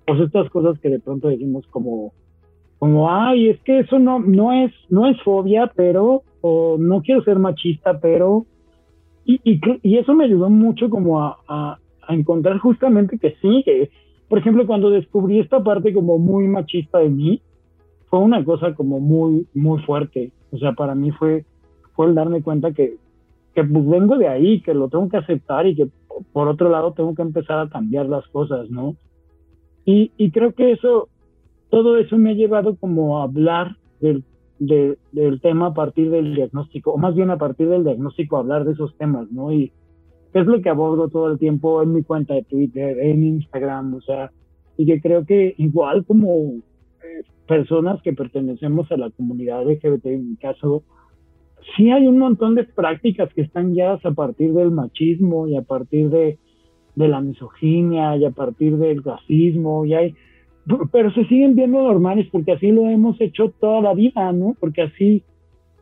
[0.09, 2.15] pues estas cosas que de pronto decimos como,
[2.79, 7.23] como, ay, es que eso no, no es, no es fobia, pero, o no quiero
[7.25, 8.47] ser machista, pero,
[9.27, 13.91] y, y, eso me ayudó mucho como a, a, encontrar justamente que sí, que,
[14.31, 17.43] por ejemplo, cuando descubrí esta parte como muy machista de mí,
[18.09, 20.33] fue una cosa como muy, muy fuerte.
[20.51, 21.45] O sea, para mí fue,
[21.95, 22.97] fue el darme cuenta que,
[23.55, 25.89] que pues vengo de ahí, que lo tengo que aceptar y que
[26.33, 28.97] por otro lado tengo que empezar a cambiar las cosas, ¿no?
[29.91, 31.09] Y, y creo que eso,
[31.71, 34.23] todo eso me ha llevado como a hablar del
[34.59, 38.73] del tema a partir del diagnóstico, o más bien a partir del diagnóstico hablar de
[38.73, 39.51] esos temas, ¿no?
[39.51, 39.73] Y
[40.35, 44.01] es lo que abordo todo el tiempo en mi cuenta de Twitter, en Instagram, o
[44.03, 44.31] sea,
[44.77, 50.31] y que creo que igual como eh, personas que pertenecemos a la comunidad LGBT, en
[50.31, 50.83] mi caso,
[51.77, 55.63] sí hay un montón de prácticas que están guiadas a partir del machismo y a
[55.63, 56.39] partir de,
[56.99, 60.15] de la misoginia y a partir del racismo, y hay
[60.93, 64.55] pero se siguen viendo normales porque así lo hemos hecho toda la vida, ¿no?
[64.61, 65.23] Porque así,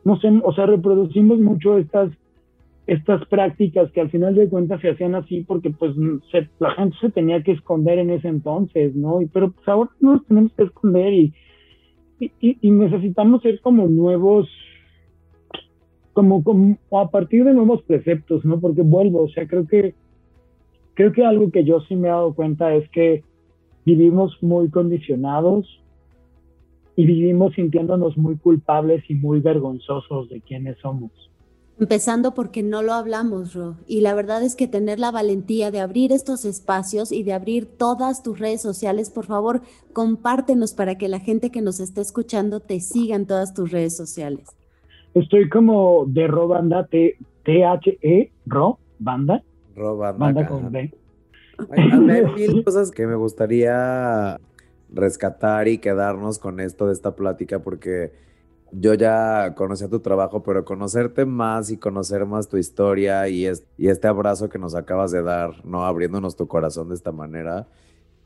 [0.03, 2.11] no sé, o sea, reproducimos mucho estas,
[2.85, 5.93] estas prácticas que al final de cuentas se hacían así porque pues
[6.59, 9.21] la gente se tenía que esconder en ese entonces, ¿no?
[9.21, 11.33] Y, pero pues ahora nos tenemos que esconder y,
[12.19, 14.47] y, y necesitamos ser como nuevos,
[16.13, 18.59] como, como a partir de nuevos preceptos, ¿no?
[18.59, 19.95] Porque vuelvo, o sea, creo que,
[20.97, 23.23] creo que algo que yo sí me he dado cuenta es que
[23.85, 25.67] vivimos muy condicionados
[26.95, 31.11] y vivimos sintiéndonos muy culpables y muy vergonzosos de quiénes somos.
[31.79, 33.75] Empezando porque no lo hablamos, Ro.
[33.85, 37.67] Y la verdad es que tener la valentía de abrir estos espacios y de abrir
[37.67, 39.61] todas tus redes sociales, por favor,
[39.93, 43.95] compártenos para que la gente que nos está escuchando te siga en todas tus redes
[43.95, 44.47] sociales.
[45.13, 49.43] Estoy como de Ro Banda, T-H-E, Ro Banda.
[49.77, 50.25] Ro Banda.
[50.25, 50.91] Banda con B.
[52.35, 54.39] Mil cosas que me gustaría
[54.93, 58.11] rescatar y quedarnos con esto de esta plática porque
[58.71, 63.87] yo ya conocía tu trabajo, pero conocerte más y conocer más tu historia y, y
[63.87, 65.85] este abrazo que nos acabas de dar, ¿no?
[65.85, 67.67] Abriéndonos tu corazón de esta manera,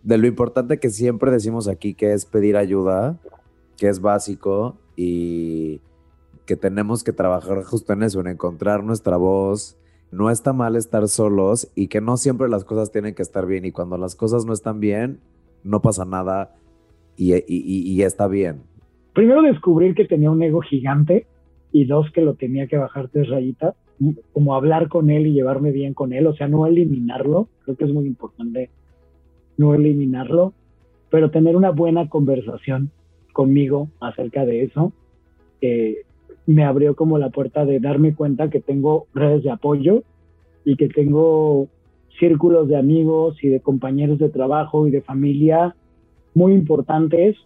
[0.03, 3.19] de lo importante que siempre decimos aquí, que es pedir ayuda,
[3.77, 5.79] que es básico y
[6.45, 9.77] que tenemos que trabajar justo en eso, en encontrar nuestra voz,
[10.11, 13.65] no está mal estar solos y que no siempre las cosas tienen que estar bien
[13.65, 15.19] y cuando las cosas no están bien,
[15.63, 16.55] no pasa nada
[17.17, 18.63] y, está bien.
[19.13, 21.27] Primero descubrir que tenía un ego gigante
[21.71, 23.75] y dos que lo tenía que bajar tres rayitas,
[24.33, 27.85] como hablar con él y llevarme bien con él, o sea, no eliminarlo, creo que
[27.85, 28.69] es muy importante
[29.57, 30.53] no eliminarlo,
[31.09, 32.89] pero tener una buena conversación
[33.31, 34.91] conmigo acerca de eso.
[36.45, 40.03] Me abrió como la puerta de darme cuenta que tengo redes de apoyo
[40.65, 41.67] y que tengo
[42.19, 45.75] círculos de amigos y de compañeros de trabajo y de familia
[46.33, 47.37] muy importantes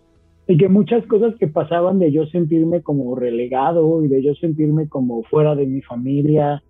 [0.47, 4.87] y que muchas cosas que pasaban de yo sentirme como relegado y de yo sentirme
[4.87, 6.61] como fuera de mi familia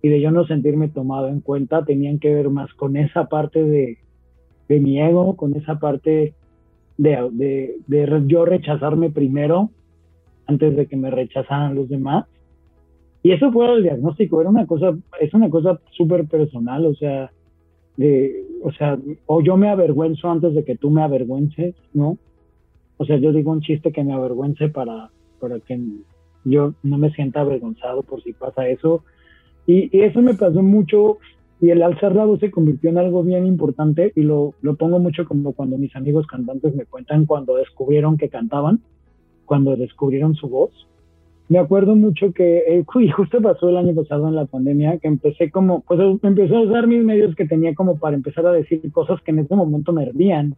[0.00, 3.62] y de yo no sentirme tomado en cuenta tenían que ver más con esa parte
[3.62, 3.98] de,
[4.68, 6.34] de mi ego, con esa parte
[6.96, 9.70] de, de, de, yo rechazarme primero
[10.48, 12.26] antes de que me rechazaran los demás.
[13.22, 17.30] Y eso fue el diagnóstico, era una cosa, es una cosa súper personal, o sea,
[17.96, 22.16] de, o sea, o yo me avergüenzo antes de que tú me avergüences, ¿no?
[22.96, 25.80] O sea, yo digo un chiste que me avergüence para, para que
[26.44, 29.04] yo no me sienta avergonzado por si pasa eso.
[29.66, 31.18] Y, eso me pasó mucho
[31.60, 35.00] y el alzar la voz se convirtió en algo bien importante y lo, lo pongo
[35.00, 38.80] mucho como cuando mis amigos cantantes me cuentan cuando descubrieron que cantaban,
[39.48, 40.70] cuando descubrieron su voz.
[41.48, 45.50] Me acuerdo mucho que, eh, justo pasó el año pasado en la pandemia, que empecé
[45.50, 49.20] como, pues empecé a usar mis medios que tenía como para empezar a decir cosas
[49.22, 50.54] que en ese momento me hervían.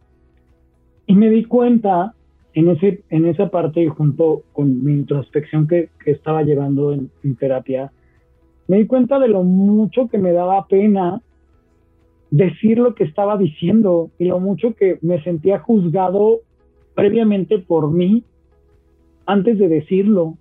[1.07, 2.13] Y me di cuenta
[2.53, 7.91] en, ese, en esa parte, junto con mi introspección que, que estaba llevando en, terapia,
[8.67, 11.21] me di cuenta de lo mucho que me daba pena
[12.31, 16.39] decir lo que estaba diciendo y lo mucho que me sentía juzgado
[16.95, 18.23] previamente por mí
[19.25, 20.37] antes de decirlo.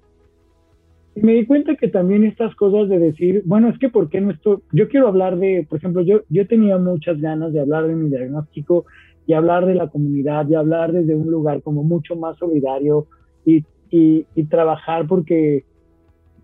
[1.15, 4.31] Me di cuenta que también estas cosas de decir, bueno, es que ¿por qué no
[4.31, 4.59] estoy?
[4.73, 8.09] Yo quiero hablar de, por ejemplo, yo, yo tenía muchas ganas de hablar de mi
[8.09, 8.87] diagnóstico
[9.27, 13.07] y hablar de la comunidad y hablar desde un lugar como mucho más solidario
[13.45, 15.65] y, y, trabajar porque,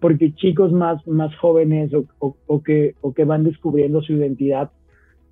[0.01, 4.71] porque chicos más, más jóvenes o, o, que, o que van descubriendo su identidad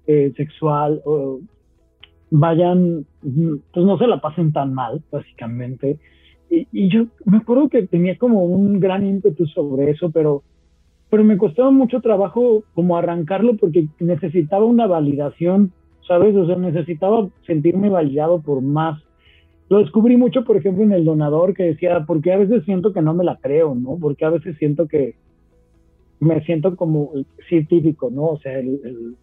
[0.06, 1.02] eh, sexual
[2.36, 5.98] vayan, pues no se la pasen tan mal, básicamente.
[6.54, 10.42] Y, y, yo me acuerdo que tenía como un gran ímpetu sobre eso, pero,
[11.10, 15.72] pero me costaba mucho trabajo como arrancarlo porque necesitaba una validación
[16.06, 16.34] ¿sabes?
[16.36, 19.02] O sea, necesitaba sentirme validado por más.
[19.68, 23.02] Lo descubrí mucho, por ejemplo, en el donador que decía, porque a veces siento que
[23.02, 23.96] no me la creo, ¿no?
[24.00, 25.14] Porque a veces siento que
[26.20, 27.12] me siento como
[27.48, 28.26] científico, ¿no?
[28.26, 29.16] O sea, el,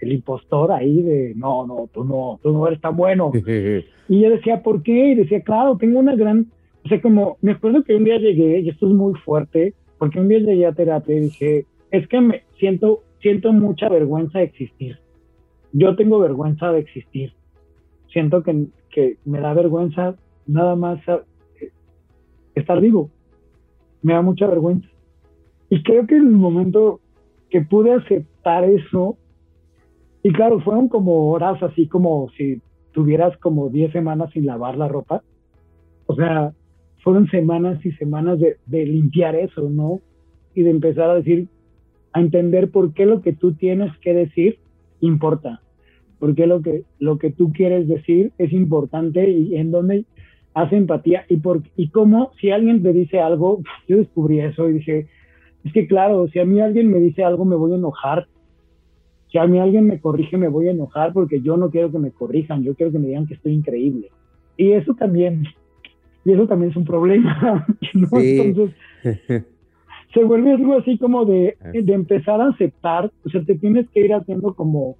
[0.00, 3.30] el, impostor ahí de, no, no, tú no, tú no eres tan bueno.
[4.08, 5.08] y yo decía, ¿por qué?
[5.10, 6.46] Y decía, claro, tengo una gran,
[6.84, 10.20] o sea, como, me acuerdo que un día llegué, y esto es muy fuerte, porque
[10.20, 14.44] un día llegué a terapia y dije, es que me siento, siento mucha vergüenza de
[14.44, 14.98] existir
[15.74, 17.34] yo tengo vergüenza de existir.
[18.12, 20.14] Siento que, que me da vergüenza
[20.46, 21.70] nada más eh,
[22.54, 23.10] estar vivo.
[24.00, 24.88] Me da mucha vergüenza.
[25.68, 27.00] Y creo que en el momento
[27.50, 29.18] que pude aceptar eso,
[30.22, 32.62] y claro, fueron como horas así como si
[32.92, 35.24] tuvieras como 10 semanas sin lavar la ropa.
[36.06, 36.52] O sea,
[37.04, 40.00] fueron semanas y semanas de, de limpiar eso, ¿no?
[40.54, 41.46] Y de empezar a decir,
[42.12, 44.58] a entender por qué lo que tú tienes que decir
[45.00, 45.60] importa
[46.24, 50.06] porque lo que, lo que tú quieres decir es importante y en donde
[50.54, 54.74] hace empatía y, por, y cómo si alguien te dice algo, yo descubrí eso y
[54.74, 55.06] dije,
[55.64, 58.26] es que claro, si a mí alguien me dice algo me voy a enojar,
[59.30, 61.98] si a mí alguien me corrige me voy a enojar porque yo no quiero que
[61.98, 64.10] me corrijan, yo quiero que me digan que estoy increíble.
[64.56, 65.44] Y eso también,
[66.24, 68.70] y eso también es un problema, Entonces,
[70.14, 74.00] se vuelve algo así como de, de empezar a aceptar, o sea, te tienes que
[74.00, 74.96] ir haciendo como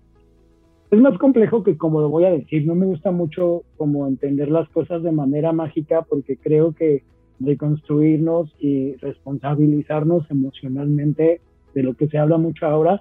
[0.91, 4.49] es más complejo que como lo voy a decir, no me gusta mucho como entender
[4.49, 7.03] las cosas de manera mágica porque creo que
[7.41, 11.41] reconstruirnos y responsabilizarnos emocionalmente
[11.75, 13.01] de lo que se habla mucho ahora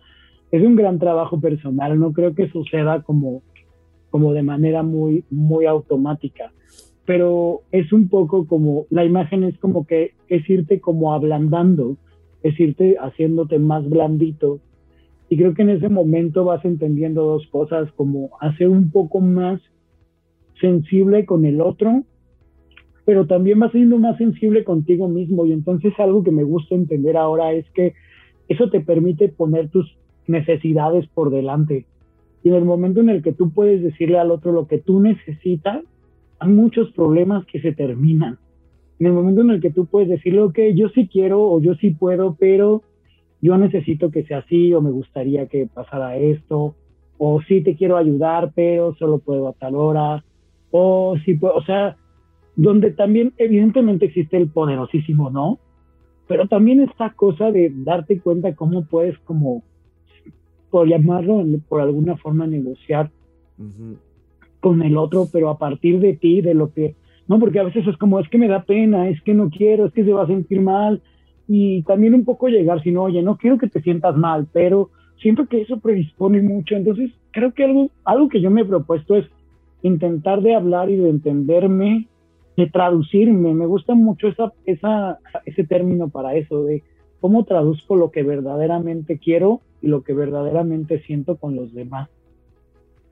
[0.51, 3.41] es un gran trabajo personal, no creo que suceda como,
[4.09, 6.51] como de manera muy, muy automática,
[7.05, 11.97] pero es un poco como, la imagen es como que es irte como ablandando,
[12.43, 14.59] es irte haciéndote más blandito
[15.33, 19.59] y creo que en ese momento vas entendiendo dos cosas, como hacer un poco más
[20.61, 22.03] sensible con el otro,
[23.03, 25.47] pero también vas siendo más sensible contigo mismo.
[25.47, 27.93] Y entonces algo que me gusta entender ahora es que
[28.47, 29.97] eso te permite poner tus
[30.27, 31.87] necesidades por delante.
[32.43, 34.99] Y en el momento en el que tú puedes decirle al otro lo que tú
[34.99, 35.83] necesitas,
[36.43, 38.37] hay muchos problemas que se terminan.
[38.99, 41.75] En el momento en el que tú puedes decirle, ok, yo sí quiero o yo
[41.75, 42.83] sí puedo, pero
[43.41, 46.75] yo necesito que sea así o me gustaría que pasara esto,
[47.17, 50.23] o sí te quiero ayudar, pero solo puedo a tal hora,
[50.71, 51.97] o sí puedo, o sea,
[52.55, 55.59] donde también evidentemente existe el poderosísimo no,
[56.27, 59.63] pero también esta cosa de darte cuenta cómo puedes como,
[60.69, 63.11] por llamarlo por alguna forma, negociar
[64.63, 66.95] con el otro, pero a partir de ti, de lo que,
[67.27, 69.85] no, porque a veces es como, es que me da pena, es que no quiero,
[69.85, 71.01] es que se va a sentir mal,
[71.47, 74.89] y también un poco llegar, si no, oye, no quiero que te sientas mal, pero
[75.21, 76.75] siento que eso predispone mucho.
[76.75, 79.25] Entonces, creo que algo, algo que yo me he propuesto es
[79.81, 82.07] intentar de hablar y de entenderme
[82.55, 83.53] de traducirme.
[83.53, 86.83] Me gusta mucho esa, esa, ese término para eso, de
[87.19, 92.09] cómo traduzco lo que verdaderamente quiero y lo que verdaderamente siento con los demás.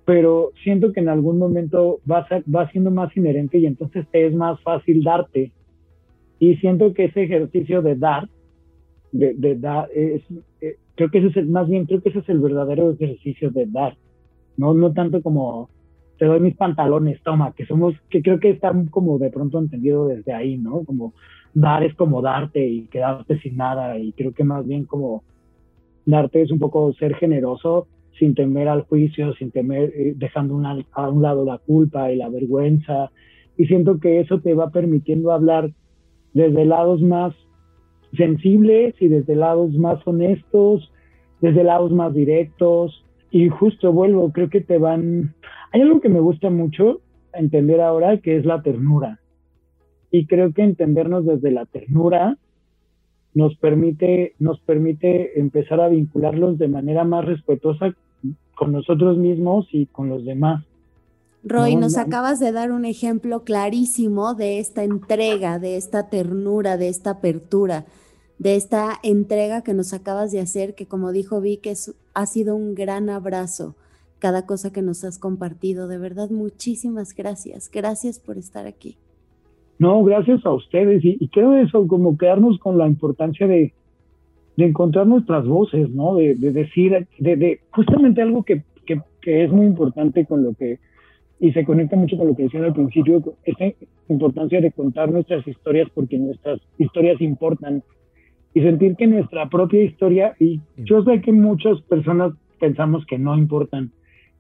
[0.06, 4.34] Pero siento que en algún momento va, va siendo más inherente y entonces te es
[4.34, 5.52] más fácil darte.
[6.40, 8.28] Y siento que ese ejercicio de dar,
[9.12, 10.24] de, dar, es,
[10.62, 13.52] eh, creo que ese es el, más bien, creo que ese es el verdadero ejercicio
[13.52, 13.96] de dar.
[14.58, 15.70] No, no tanto como
[16.18, 20.08] te doy mis pantalones, toma, que somos, que creo que están como de pronto entendido
[20.08, 20.84] desde ahí, ¿no?
[20.84, 21.14] Como
[21.54, 25.24] dar es como darte y quedarte sin nada y creo que más bien como
[26.06, 27.88] darte es un poco ser generoso
[28.18, 32.30] sin temer al juicio, sin temer, eh, dejando a un lado la culpa y la
[32.30, 33.12] vergüenza.
[33.58, 35.72] Y siento que eso te va permitiendo hablar
[36.34, 37.34] desde lados más
[38.16, 40.92] sensibles y desde lados más honestos,
[41.42, 43.06] desde lados más directos.
[43.32, 45.34] Y justo vuelvo, creo que te van,
[45.72, 47.02] hay algo que me gusta mucho
[47.34, 49.20] entender ahora, que es la ternura.
[50.12, 52.38] Y creo que entendernos desde la ternura
[53.34, 57.96] nos permite, nos permite empezar a vincularlos de manera más respetuosa
[58.56, 60.64] con nosotros mismos y con los demás.
[61.44, 66.88] Roy, nos acabas de dar un ejemplo clarísimo de esta entrega, de esta ternura, de
[66.88, 67.86] esta apertura,
[68.38, 71.68] de esta entrega que nos acabas de hacer, que como dijo Vic,
[72.14, 73.76] ha sido un gran abrazo
[74.20, 75.88] cada cosa que nos has compartido.
[75.88, 77.72] De verdad, muchísimas gracias.
[77.72, 78.98] Gracias por estar aquí.
[79.82, 81.04] No, gracias a ustedes.
[81.04, 83.74] Y, creo eso, como quedarnos con la importancia de,
[84.58, 86.14] encontrar nuestras voces, ¿no?
[86.14, 88.62] De, decir, de, justamente algo que,
[89.24, 90.78] es muy importante con lo que,
[91.40, 93.74] y se conecta mucho con lo que decía al principio, esa
[94.08, 97.82] importancia de contar nuestras historias porque nuestras historias importan
[98.54, 103.36] y sentir que nuestra propia historia, y yo sé que muchas personas pensamos que no
[103.36, 103.92] importan,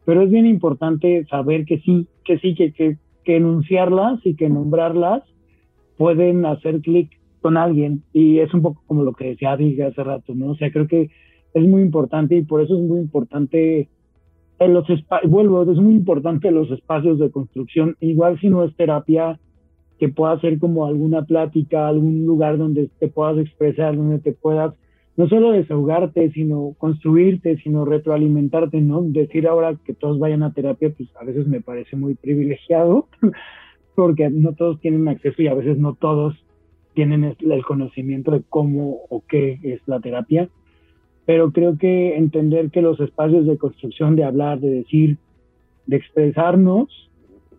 [0.05, 5.23] pero es bien importante saber que sí, que sí, que, que, enunciarlas y que nombrarlas
[5.97, 7.09] pueden hacer clic
[7.41, 10.51] con alguien y es un poco como lo que decía Diga hace rato, ¿no?
[10.51, 11.09] O sea, creo que
[11.53, 13.89] es muy importante y por eso es muy importante
[14.59, 14.85] en los
[15.23, 19.39] vuelvo, es muy importante los espacios de construcción, igual si no es terapia,
[19.97, 24.73] que pueda ser como alguna plática, algún lugar donde te puedas expresar, donde te puedas
[25.17, 29.01] no solo desahogarte, sino construirte, sino retroalimentarte, ¿no?
[29.01, 33.07] Decir ahora que todos vayan a terapia, pues a veces me parece muy privilegiado,
[33.95, 36.35] porque no todos tienen acceso y a veces no todos
[36.93, 40.49] tienen el conocimiento de cómo o qué es la terapia.
[41.25, 45.17] Pero creo que entender que los espacios de construcción, de hablar, de decir,
[45.85, 47.09] de expresarnos,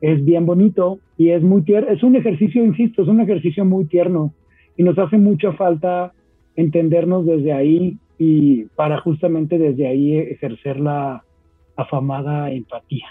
[0.00, 1.90] es bien bonito y es muy tierno.
[1.90, 4.34] Es un ejercicio, insisto, es un ejercicio muy tierno
[4.76, 6.12] y nos hace mucha falta
[6.56, 11.24] entendernos desde ahí y para justamente desde ahí ejercer la
[11.76, 13.06] afamada empatía.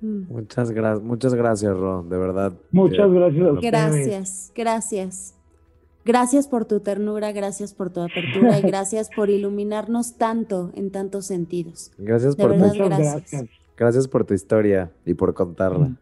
[0.00, 0.22] Mm.
[0.28, 2.52] Muchas gracias, muchas gracias, Ron, de verdad.
[2.72, 3.60] Muchas gracias.
[3.60, 5.36] gracias, gracias.
[6.04, 11.26] Gracias por tu ternura, gracias por tu apertura y gracias por iluminarnos tanto en tantos
[11.26, 11.92] sentidos.
[11.98, 13.46] Gracias por tu gracias.
[13.76, 14.08] gracias.
[14.08, 15.88] por tu historia y por contarla.
[15.88, 15.96] Mm.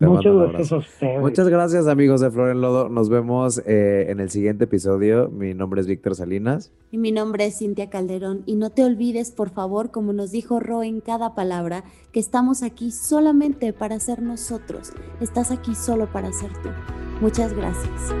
[0.00, 2.88] Muchas gracias Muchas gracias, amigos de Flor en Lodo.
[2.88, 5.28] Nos vemos eh, en el siguiente episodio.
[5.28, 6.72] Mi nombre es Víctor Salinas.
[6.90, 8.42] Y mi nombre es Cintia Calderón.
[8.46, 12.62] Y no te olvides, por favor, como nos dijo Ro en cada palabra, que estamos
[12.62, 14.92] aquí solamente para ser nosotros.
[15.20, 16.70] Estás aquí solo para ser tú.
[17.20, 18.14] Muchas gracias.